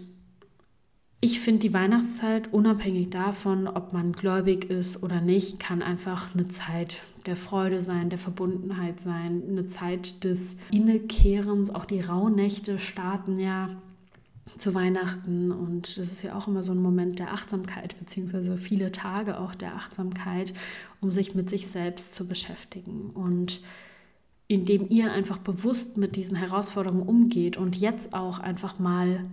ich 1.21 1.41
finde 1.41 1.61
die 1.61 1.73
Weihnachtszeit, 1.73 2.53
unabhängig 2.53 3.11
davon, 3.11 3.67
ob 3.67 3.93
man 3.93 4.13
gläubig 4.13 4.71
ist 4.71 5.03
oder 5.03 5.21
nicht, 5.21 5.59
kann 5.59 5.83
einfach 5.83 6.35
eine 6.35 6.49
Zeit 6.49 6.99
der 7.27 7.37
Freude 7.37 7.81
sein, 7.81 8.11
der 8.11 8.19
Verbundenheit 8.19 9.01
sein, 9.01 9.43
eine 9.49 9.67
Zeit 9.67 10.25
des 10.25 10.57
Innekehrens. 10.71 11.75
Auch 11.75 11.85
die 11.85 12.01
Rauhnächte 12.01 12.79
starten 12.79 13.39
ja 13.39 13.71
zu 14.59 14.75
Weihnachten 14.75 15.53
und 15.53 15.99
das 15.99 16.13
ist 16.13 16.23
ja 16.23 16.35
auch 16.35 16.49
immer 16.49 16.63
so 16.63 16.73
ein 16.73 16.83
Moment 16.83 17.19
der 17.19 17.33
Achtsamkeit, 17.33 17.99
beziehungsweise 17.99 18.57
viele 18.57 18.93
Tage 18.93 19.39
auch 19.39 19.55
der 19.55 19.75
Achtsamkeit, 19.75 20.55
um 21.01 21.11
sich 21.11 21.35
mit 21.35 21.51
sich 21.51 21.69
selbst 21.69 22.15
zu 22.15 22.27
beschäftigen. 22.27 23.11
Und 23.11 23.61
indem 24.49 24.89
ihr 24.89 25.13
einfach 25.13 25.39
bewusst 25.39 25.97
mit 25.97 26.17
diesen 26.17 26.37
Herausforderungen 26.37 27.03
umgeht 27.03 27.57
und 27.57 27.77
jetzt 27.77 28.15
auch 28.15 28.39
einfach 28.39 28.79
mal 28.79 29.27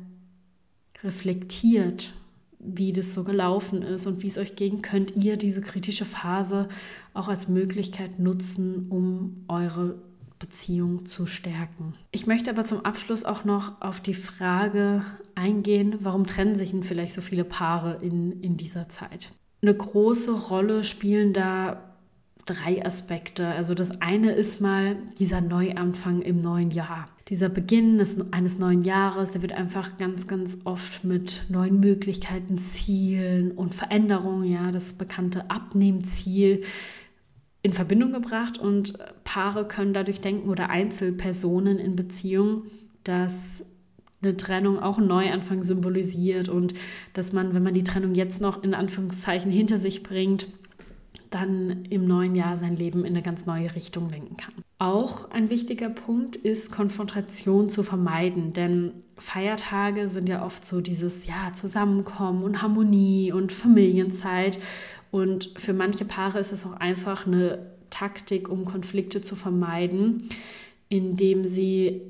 reflektiert, 1.03 2.13
wie 2.59 2.93
das 2.93 3.13
so 3.13 3.23
gelaufen 3.23 3.81
ist 3.81 4.07
und 4.07 4.23
wie 4.23 4.27
es 4.27 4.38
euch 4.38 4.55
ging, 4.55 4.81
könnt 4.81 5.15
ihr 5.15 5.38
diese 5.38 5.62
kritische 5.62 6.05
Phase 6.05 6.69
auch 7.13 7.27
als 7.27 7.47
Möglichkeit 7.47 8.19
nutzen, 8.19 8.88
um 8.89 9.43
eure 9.47 9.95
Beziehung 10.43 11.06
zu 11.06 11.25
stärken. 11.25 11.95
Ich 12.12 12.27
möchte 12.27 12.49
aber 12.49 12.65
zum 12.65 12.84
Abschluss 12.84 13.23
auch 13.23 13.45
noch 13.45 13.82
auf 13.82 14.01
die 14.01 14.13
Frage 14.13 15.01
eingehen, 15.36 15.99
warum 16.01 16.27
trennen 16.27 16.58
sich 16.58 16.71
denn 16.71 16.84
vielleicht 16.84 17.13
so 17.13 17.21
viele 17.21 17.45
Paare 17.45 17.99
in, 18.01 18.41
in 18.41 18.58
dieser 18.58 18.89
Zeit? 18.89 19.29
Eine 19.62 19.73
große 19.73 20.34
Rolle 20.34 20.84
spielen 20.84 21.32
da 21.32 21.95
drei 22.45 22.86
Aspekte. 22.86 23.47
Also 23.47 23.73
das 23.73 24.01
eine 24.01 24.34
ist 24.34 24.60
mal 24.60 24.97
dieser 25.17 25.39
Neuanfang 25.39 26.21
im 26.21 26.41
neuen 26.41 26.71
Jahr. 26.71 27.08
Dieser 27.29 27.47
Beginn 27.47 27.97
des, 27.97 28.17
eines 28.34 28.60
neuen 28.60 28.82
Jahres, 28.82 29.32
der 29.32 29.41
wird 29.41 29.53
einfach 29.53 29.97
ganz, 29.97 30.27
ganz 30.27 30.58
oft 30.65 31.06
mit 31.06 31.45
neuen 31.47 31.79
Möglichkeiten, 31.79 32.58
Zielen 32.58 33.51
und 33.51 33.73
Veränderungen, 33.73 34.51
ja, 34.51 34.73
das 34.73 34.91
bekannte 34.91 35.49
Abnehmziel 35.49 36.63
in 37.63 37.73
Verbindung 37.73 38.12
gebracht 38.12 38.60
und 38.60 38.93
Paare 39.23 39.67
können 39.67 39.93
dadurch 39.93 40.21
denken 40.21 40.49
oder 40.49 40.69
Einzelpersonen 40.69 41.80
in 41.80 41.95
Beziehungen, 41.95 42.63
dass 43.06 43.63
eine 44.21 44.38
Trennung 44.38 44.80
auch 44.80 44.97
einen 44.97 45.08
Neuanfang 45.08 45.63
symbolisiert 45.63 46.49
und 46.49 46.73
dass 47.13 47.34
man, 47.34 47.54
wenn 47.54 47.63
man 47.63 47.73
die 47.73 47.84
Trennung 47.84 48.15
jetzt 48.15 48.41
noch 48.41 48.63
in 48.63 48.73
Anführungszeichen 48.73 49.52
hinter 49.52 49.78
sich 49.78 50.04
bringt, 50.04 50.47
dann 51.30 51.86
im 51.89 52.06
neuen 52.06 52.36
Jahr 52.36 52.58
sein 52.58 52.76
Leben 52.76 53.06
in 53.06 53.13
eine 53.13 53.23
ganz 53.23 53.45
neue 53.45 53.73
Richtung 53.76 54.10
lenken 54.10 54.38
kann. 54.38 54.54
Auch 54.78 55.32
ein 55.32 55.49
wichtiger 55.49 55.89
Punkt 55.89 56.36
ist, 56.36 56.71
Konfrontation 56.71 57.69
zu 57.69 57.84
vermeiden, 57.84 58.54
denn 58.54 58.91
Feiertage 59.17 60.10
sind 60.10 60.28
ja 60.28 60.45
oft 60.45 60.65
so 60.65 60.82
dieses 60.82 61.26
ja, 61.26 61.54
Zusammenkommen 61.54 62.43
und 62.43 62.62
Harmonie 62.62 63.32
und 63.32 63.52
Familienzeit 63.52 64.60
und 65.13 65.52
für 65.58 65.73
manche 65.73 66.06
Paare 66.06 66.39
ist 66.39 66.52
es 66.52 66.65
auch 66.65 66.73
einfach 66.73 67.28
eine 67.28 67.67
Taktik, 67.91 68.49
um 68.49 68.65
Konflikte 68.65 69.21
zu 69.21 69.36
vermeiden, 69.36 70.28
indem 70.89 71.43
sie 71.43 72.02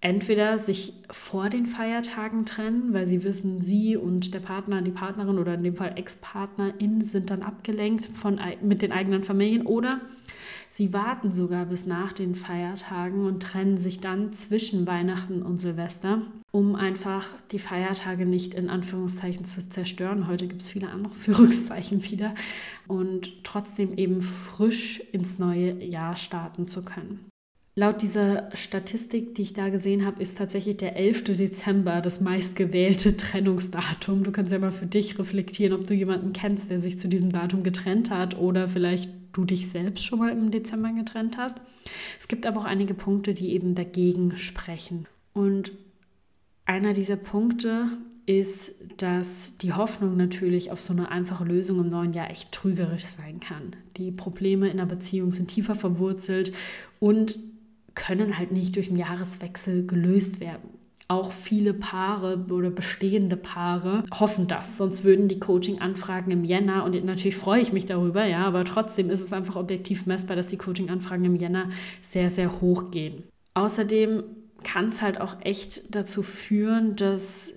entweder 0.00 0.58
sich 0.58 0.94
vor 1.10 1.50
den 1.50 1.66
Feiertagen 1.66 2.46
trennen, 2.46 2.94
weil 2.94 3.06
sie 3.06 3.24
wissen, 3.24 3.60
sie 3.60 3.98
und 3.98 4.32
der 4.32 4.40
Partner, 4.40 4.80
die 4.80 4.90
Partnerin 4.90 5.38
oder 5.38 5.52
in 5.52 5.64
dem 5.64 5.76
Fall 5.76 5.98
Ex-Partnerin 5.98 7.04
sind 7.04 7.28
dann 7.28 7.42
abgelenkt 7.42 8.06
von, 8.06 8.40
mit 8.62 8.80
den 8.80 8.90
eigenen 8.90 9.22
Familien 9.22 9.66
oder 9.66 10.00
Sie 10.76 10.92
warten 10.92 11.32
sogar 11.32 11.64
bis 11.64 11.86
nach 11.86 12.12
den 12.12 12.34
Feiertagen 12.34 13.24
und 13.24 13.42
trennen 13.42 13.78
sich 13.78 14.00
dann 14.00 14.34
zwischen 14.34 14.86
Weihnachten 14.86 15.40
und 15.40 15.58
Silvester, 15.58 16.20
um 16.50 16.74
einfach 16.74 17.28
die 17.50 17.58
Feiertage 17.58 18.26
nicht 18.26 18.52
in 18.52 18.68
Anführungszeichen 18.68 19.46
zu 19.46 19.66
zerstören. 19.70 20.26
Heute 20.26 20.46
gibt 20.46 20.60
es 20.60 20.68
viele 20.68 20.90
andere 20.90 21.14
Führungszeichen 21.14 22.04
wieder 22.04 22.34
und 22.88 23.42
trotzdem 23.42 23.96
eben 23.96 24.20
frisch 24.20 25.00
ins 25.12 25.38
neue 25.38 25.82
Jahr 25.82 26.14
starten 26.14 26.68
zu 26.68 26.84
können. 26.84 27.24
Laut 27.74 28.02
dieser 28.02 28.50
Statistik, 28.54 29.34
die 29.34 29.42
ich 29.42 29.54
da 29.54 29.70
gesehen 29.70 30.04
habe, 30.04 30.22
ist 30.22 30.36
tatsächlich 30.36 30.76
der 30.76 30.96
11. 30.96 31.24
Dezember 31.24 32.02
das 32.02 32.20
meistgewählte 32.20 33.16
Trennungsdatum. 33.16 34.24
Du 34.24 34.32
kannst 34.32 34.52
ja 34.52 34.58
mal 34.58 34.72
für 34.72 34.86
dich 34.86 35.18
reflektieren, 35.18 35.72
ob 35.78 35.86
du 35.86 35.94
jemanden 35.94 36.34
kennst, 36.34 36.70
der 36.70 36.80
sich 36.80 36.98
zu 36.98 37.08
diesem 37.08 37.32
Datum 37.32 37.62
getrennt 37.62 38.10
hat 38.10 38.38
oder 38.38 38.68
vielleicht 38.68 39.10
du 39.36 39.44
dich 39.44 39.68
selbst 39.68 40.04
schon 40.04 40.18
mal 40.18 40.32
im 40.32 40.50
Dezember 40.50 40.92
getrennt 40.92 41.36
hast. 41.36 41.58
Es 42.18 42.28
gibt 42.28 42.46
aber 42.46 42.60
auch 42.60 42.64
einige 42.64 42.94
Punkte, 42.94 43.34
die 43.34 43.52
eben 43.52 43.74
dagegen 43.74 44.38
sprechen. 44.38 45.06
Und 45.34 45.72
einer 46.64 46.94
dieser 46.94 47.16
Punkte 47.16 47.88
ist, 48.24 48.72
dass 48.96 49.56
die 49.58 49.72
Hoffnung 49.72 50.16
natürlich 50.16 50.72
auf 50.72 50.80
so 50.80 50.92
eine 50.92 51.10
einfache 51.10 51.44
Lösung 51.44 51.78
im 51.80 51.90
neuen 51.90 52.12
Jahr 52.12 52.30
echt 52.30 52.50
trügerisch 52.50 53.04
sein 53.04 53.38
kann. 53.40 53.76
Die 53.96 54.10
Probleme 54.10 54.68
in 54.68 54.78
der 54.78 54.86
Beziehung 54.86 55.32
sind 55.32 55.48
tiefer 55.48 55.76
verwurzelt 55.76 56.52
und 56.98 57.38
können 57.94 58.38
halt 58.38 58.52
nicht 58.52 58.74
durch 58.76 58.88
den 58.88 58.96
Jahreswechsel 58.96 59.86
gelöst 59.86 60.40
werden 60.40 60.75
auch 61.08 61.32
viele 61.32 61.72
Paare 61.72 62.44
oder 62.50 62.70
bestehende 62.70 63.36
Paare 63.36 64.02
hoffen 64.12 64.48
das, 64.48 64.76
sonst 64.76 65.04
würden 65.04 65.28
die 65.28 65.38
Coaching-Anfragen 65.38 66.30
im 66.32 66.44
Jänner, 66.44 66.84
und 66.84 67.04
natürlich 67.04 67.36
freue 67.36 67.60
ich 67.60 67.72
mich 67.72 67.86
darüber, 67.86 68.24
ja, 68.24 68.44
aber 68.44 68.64
trotzdem 68.64 69.10
ist 69.10 69.20
es 69.20 69.32
einfach 69.32 69.56
objektiv 69.56 70.06
messbar, 70.06 70.36
dass 70.36 70.48
die 70.48 70.56
Coaching-Anfragen 70.56 71.24
im 71.24 71.36
Jänner 71.36 71.70
sehr, 72.02 72.30
sehr 72.30 72.60
hoch 72.60 72.90
gehen. 72.90 73.22
Außerdem 73.54 74.24
kann 74.64 74.88
es 74.88 75.00
halt 75.00 75.20
auch 75.20 75.36
echt 75.42 75.94
dazu 75.94 76.22
führen, 76.22 76.96
dass 76.96 77.52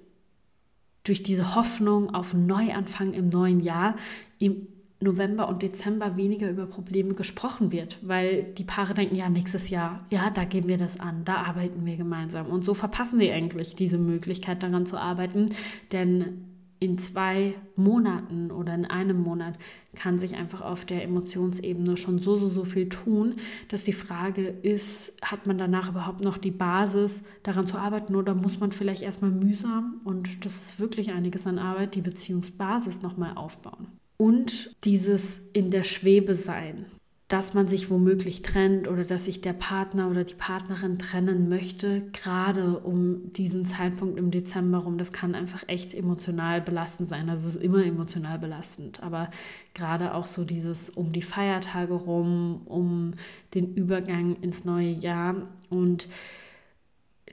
durch 1.04 1.24
diese 1.24 1.56
Hoffnung 1.56 2.14
auf 2.14 2.36
Neuanfang 2.36 3.14
im 3.14 3.30
neuen 3.30 3.62
Jahr 3.62 3.96
im 4.38 4.68
November 5.02 5.48
und 5.48 5.62
Dezember 5.62 6.18
weniger 6.18 6.50
über 6.50 6.66
Probleme 6.66 7.14
gesprochen 7.14 7.72
wird, 7.72 7.98
weil 8.02 8.44
die 8.44 8.66
Paare 8.66 8.94
denken, 8.94 9.16
ja, 9.16 9.30
nächstes 9.30 9.70
Jahr, 9.70 10.06
ja, 10.10 10.30
da 10.30 10.44
gehen 10.44 10.68
wir 10.68 10.78
das 10.78 11.00
an, 11.00 11.24
da 11.24 11.36
arbeiten 11.36 11.86
wir 11.86 11.96
gemeinsam. 11.96 12.48
Und 12.48 12.66
so 12.66 12.74
verpassen 12.74 13.20
sie 13.20 13.32
eigentlich 13.32 13.76
diese 13.76 13.98
Möglichkeit 13.98 14.62
daran 14.62 14.86
zu 14.86 14.98
arbeiten, 14.98 15.52
denn 15.94 16.46
in 16.82 16.98
zwei 16.98 17.56
Monaten 17.76 18.52
oder 18.52 18.74
in 18.74 18.86
einem 18.86 19.22
Monat 19.22 19.58
kann 19.96 20.18
sich 20.18 20.36
einfach 20.36 20.62
auf 20.62 20.86
der 20.86 21.04
Emotionsebene 21.04 21.98
schon 21.98 22.20
so, 22.20 22.38
so, 22.38 22.50
so 22.50 22.64
viel 22.64 22.88
tun, 22.88 23.36
dass 23.68 23.84
die 23.84 23.94
Frage 23.94 24.48
ist, 24.48 25.14
hat 25.22 25.46
man 25.46 25.58
danach 25.58 25.90
überhaupt 25.90 26.24
noch 26.24 26.38
die 26.38 26.52
Basis, 26.52 27.22
daran 27.44 27.68
zu 27.68 27.78
arbeiten 27.78 28.16
oder 28.16 28.34
muss 28.34 28.62
man 28.62 28.72
vielleicht 28.72 29.02
erstmal 29.02 29.32
mühsam, 29.32 30.00
und 30.06 30.46
das 30.46 30.62
ist 30.62 30.80
wirklich 30.80 31.12
einiges 31.12 31.46
an 31.46 31.60
Arbeit, 31.60 31.96
die 31.96 32.02
Beziehungsbasis 32.02 33.02
nochmal 33.02 33.34
aufbauen 33.36 33.99
und 34.22 34.76
dieses 34.84 35.40
in 35.54 35.72
der 35.72 35.84
Schwebe 35.84 36.34
sein, 36.34 36.86
dass 37.30 37.54
man 37.54 37.68
sich 37.68 37.90
womöglich 37.90 38.42
trennt 38.42 38.88
oder 38.88 39.06
dass 39.06 39.26
sich 39.26 39.40
der 39.40 39.54
Partner 39.54 40.10
oder 40.10 40.24
die 40.24 40.34
Partnerin 40.34 40.98
trennen 40.98 41.48
möchte, 41.48 42.02
gerade 42.12 42.80
um 42.80 43.32
diesen 43.34 43.66
Zeitpunkt 43.66 44.18
im 44.18 44.32
Dezember 44.32 44.80
rum. 44.80 44.98
Das 44.98 45.14
kann 45.14 45.36
einfach 45.36 45.64
echt 45.68 45.94
emotional 45.94 46.60
belastend 46.60 47.08
sein. 47.08 47.30
Also 47.30 47.48
es 47.48 47.56
ist 47.56 47.64
immer 47.64 47.86
emotional 47.86 48.40
belastend, 48.40 49.02
aber 49.02 49.30
gerade 49.76 50.16
auch 50.16 50.26
so 50.26 50.44
dieses 50.44 50.90
um 50.90 51.14
die 51.14 51.22
Feiertage 51.22 51.94
rum, 51.94 52.64
um 52.66 53.14
den 53.54 53.76
Übergang 53.76 54.36
ins 54.42 54.66
neue 54.66 54.92
Jahr 54.92 55.36
und 55.70 56.08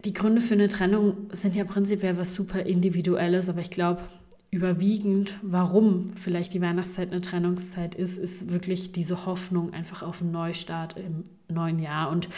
die 0.04 0.12
Gründe 0.12 0.42
für 0.42 0.54
eine 0.54 0.68
Trennung 0.68 1.30
sind 1.32 1.56
ja 1.56 1.64
prinzipiell 1.64 2.18
was 2.18 2.34
super 2.34 2.60
Individuelles, 2.60 3.48
aber 3.48 3.60
ich 3.60 3.70
glaube, 3.70 4.02
überwiegend, 4.50 5.38
warum 5.42 6.12
vielleicht 6.14 6.54
die 6.54 6.60
Weihnachtszeit 6.60 7.12
eine 7.12 7.20
Trennungszeit 7.20 7.94
ist, 7.94 8.16
ist 8.16 8.50
wirklich 8.50 8.92
diese 8.92 9.26
Hoffnung 9.26 9.72
einfach 9.72 10.02
auf 10.02 10.22
einen 10.22 10.30
Neustart 10.30 10.96
im 10.96 11.24
neuen 11.54 11.78
Jahr. 11.78 12.10
Und 12.10 12.28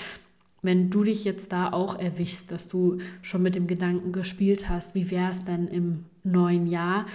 wenn 0.62 0.90
du 0.90 1.04
dich 1.04 1.24
jetzt 1.24 1.52
da 1.52 1.72
auch 1.72 1.98
erwischst, 1.98 2.50
dass 2.50 2.68
du 2.68 2.98
schon 3.22 3.42
mit 3.42 3.54
dem 3.54 3.66
Gedanken 3.66 4.12
gespielt 4.12 4.68
hast, 4.68 4.94
wie 4.94 5.10
wäre 5.10 5.30
es 5.30 5.44
denn 5.44 5.68
im 5.68 6.04
neuen 6.24 6.66
Jahr, 6.66 7.06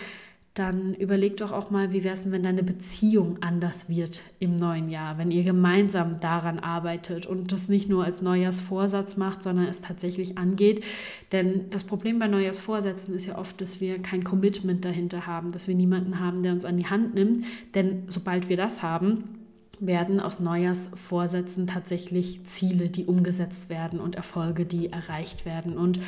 dann 0.53 0.93
überleg 0.93 1.37
doch 1.37 1.51
auch 1.51 1.71
mal, 1.71 1.93
wie 1.93 2.03
wäre 2.03 2.15
es 2.15 2.29
wenn 2.29 2.43
deine 2.43 2.61
Beziehung 2.61 3.37
anders 3.41 3.89
wird 3.89 4.21
im 4.39 4.57
neuen 4.57 4.87
Jahr, 4.87 5.17
wenn 5.17 5.31
ihr 5.31 5.43
gemeinsam 5.43 6.19
daran 6.19 6.59
arbeitet 6.59 7.25
und 7.25 7.51
das 7.51 7.69
nicht 7.69 7.89
nur 7.89 8.03
als 8.03 8.21
Neujahrsvorsatz 8.21 9.17
macht, 9.17 9.41
sondern 9.41 9.65
es 9.65 9.81
tatsächlich 9.81 10.37
angeht. 10.37 10.83
Denn 11.31 11.71
das 11.71 11.83
Problem 11.83 12.19
bei 12.19 12.27
Neujahrsvorsätzen 12.27 13.15
ist 13.15 13.25
ja 13.25 13.39
oft, 13.39 13.59
dass 13.61 13.81
wir 13.81 13.99
kein 13.99 14.23
Commitment 14.23 14.85
dahinter 14.85 15.25
haben, 15.25 15.51
dass 15.51 15.67
wir 15.67 15.73
niemanden 15.73 16.19
haben, 16.19 16.43
der 16.43 16.53
uns 16.53 16.65
an 16.65 16.77
die 16.77 16.85
Hand 16.85 17.15
nimmt. 17.15 17.45
Denn 17.73 18.03
sobald 18.07 18.47
wir 18.47 18.57
das 18.57 18.83
haben, 18.83 19.39
werden 19.79 20.19
aus 20.19 20.39
Neujahrsvorsätzen 20.39 21.65
tatsächlich 21.65 22.45
Ziele, 22.45 22.91
die 22.91 23.05
umgesetzt 23.05 23.69
werden 23.69 23.99
und 23.99 24.15
Erfolge, 24.15 24.67
die 24.67 24.91
erreicht 24.91 25.45
werden. 25.45 25.77
Und 25.77 25.99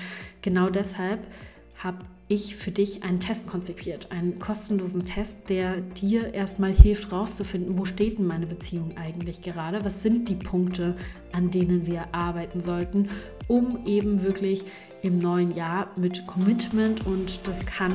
genau 0.43 0.69
deshalb 0.69 1.25
habe 1.79 2.05
ich 2.27 2.55
für 2.55 2.71
dich 2.71 3.03
einen 3.03 3.19
Test 3.19 3.45
konzipiert, 3.45 4.11
einen 4.11 4.39
kostenlosen 4.39 5.03
Test, 5.03 5.35
der 5.47 5.81
dir 5.81 6.33
erstmal 6.33 6.73
hilft 6.73 7.11
herauszufinden, 7.11 7.77
wo 7.77 7.85
steht 7.85 8.17
denn 8.17 8.25
meine 8.25 8.47
Beziehung 8.47 8.97
eigentlich 8.97 9.43
gerade, 9.43 9.85
was 9.85 10.01
sind 10.01 10.27
die 10.27 10.35
Punkte, 10.35 10.95
an 11.33 11.51
denen 11.51 11.85
wir 11.85 12.13
arbeiten 12.13 12.61
sollten, 12.61 13.09
um 13.47 13.85
eben 13.85 14.23
wirklich 14.23 14.63
im 15.05 15.19
neuen 15.19 15.55
Jahr 15.55 15.87
mit 15.95 16.25
Commitment 16.25 17.05
und 17.05 17.47
das 17.47 17.63
kann 17.65 17.93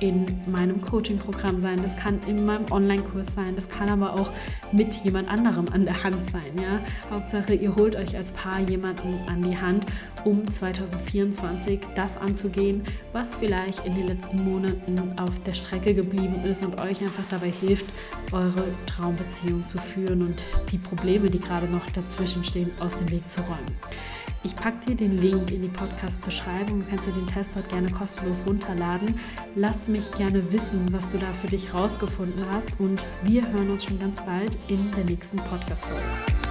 in 0.00 0.26
meinem 0.46 0.80
Coaching-Programm 0.82 1.60
sein, 1.60 1.80
das 1.80 1.96
kann 1.96 2.20
in 2.26 2.44
meinem 2.44 2.70
Online-Kurs 2.70 3.34
sein, 3.34 3.54
das 3.54 3.68
kann 3.68 3.88
aber 3.88 4.14
auch 4.14 4.30
mit 4.70 4.94
jemand 5.04 5.28
anderem 5.28 5.66
an 5.72 5.84
der 5.84 6.02
Hand 6.02 6.28
sein. 6.28 6.58
Ja? 6.60 6.80
Hauptsache, 7.10 7.54
ihr 7.54 7.74
holt 7.74 7.96
euch 7.96 8.16
als 8.16 8.32
Paar 8.32 8.60
jemanden 8.60 9.20
an 9.28 9.42
die 9.42 9.56
Hand, 9.56 9.86
um 10.24 10.50
2024 10.50 11.80
das 11.94 12.16
anzugehen, 12.18 12.84
was 13.12 13.34
vielleicht 13.36 13.86
in 13.86 13.94
den 13.94 14.08
letzten 14.08 14.44
Monaten 14.44 15.18
auf 15.18 15.42
der 15.44 15.54
Strecke 15.54 15.94
geblieben 15.94 16.44
ist 16.44 16.62
und 16.62 16.80
euch 16.80 17.00
einfach 17.00 17.24
dabei 17.30 17.50
hilft, 17.50 17.86
eure 18.32 18.64
Traumbeziehung 18.86 19.66
zu 19.68 19.78
führen 19.78 20.22
und 20.22 20.42
die 20.70 20.78
Probleme, 20.78 21.30
die 21.30 21.40
gerade 21.40 21.66
noch 21.66 21.88
dazwischen 21.90 22.44
stehen, 22.44 22.70
aus 22.80 22.98
dem 22.98 23.10
Weg 23.10 23.30
zu 23.30 23.40
räumen. 23.40 23.76
Ich 24.44 24.56
packe 24.56 24.86
dir 24.86 24.96
den 24.96 25.18
Link 25.18 25.52
in 25.52 25.62
die 25.62 25.68
Podcast-Beschreibung. 25.68 26.80
Du 26.80 26.90
kannst 26.90 27.06
dir 27.06 27.12
den 27.12 27.28
Test 27.28 27.50
dort 27.54 27.68
gerne 27.68 27.88
kostenlos 27.90 28.44
runterladen. 28.44 29.18
Lass 29.54 29.86
mich 29.86 30.10
gerne 30.12 30.52
wissen, 30.52 30.92
was 30.92 31.08
du 31.08 31.18
da 31.18 31.32
für 31.32 31.46
dich 31.46 31.72
rausgefunden 31.72 32.44
hast. 32.50 32.70
Und 32.80 33.04
wir 33.22 33.46
hören 33.52 33.70
uns 33.70 33.84
schon 33.84 34.00
ganz 34.00 34.24
bald 34.24 34.58
in 34.66 34.90
der 34.92 35.04
nächsten 35.04 35.36
Podcast-Folge. 35.36 36.41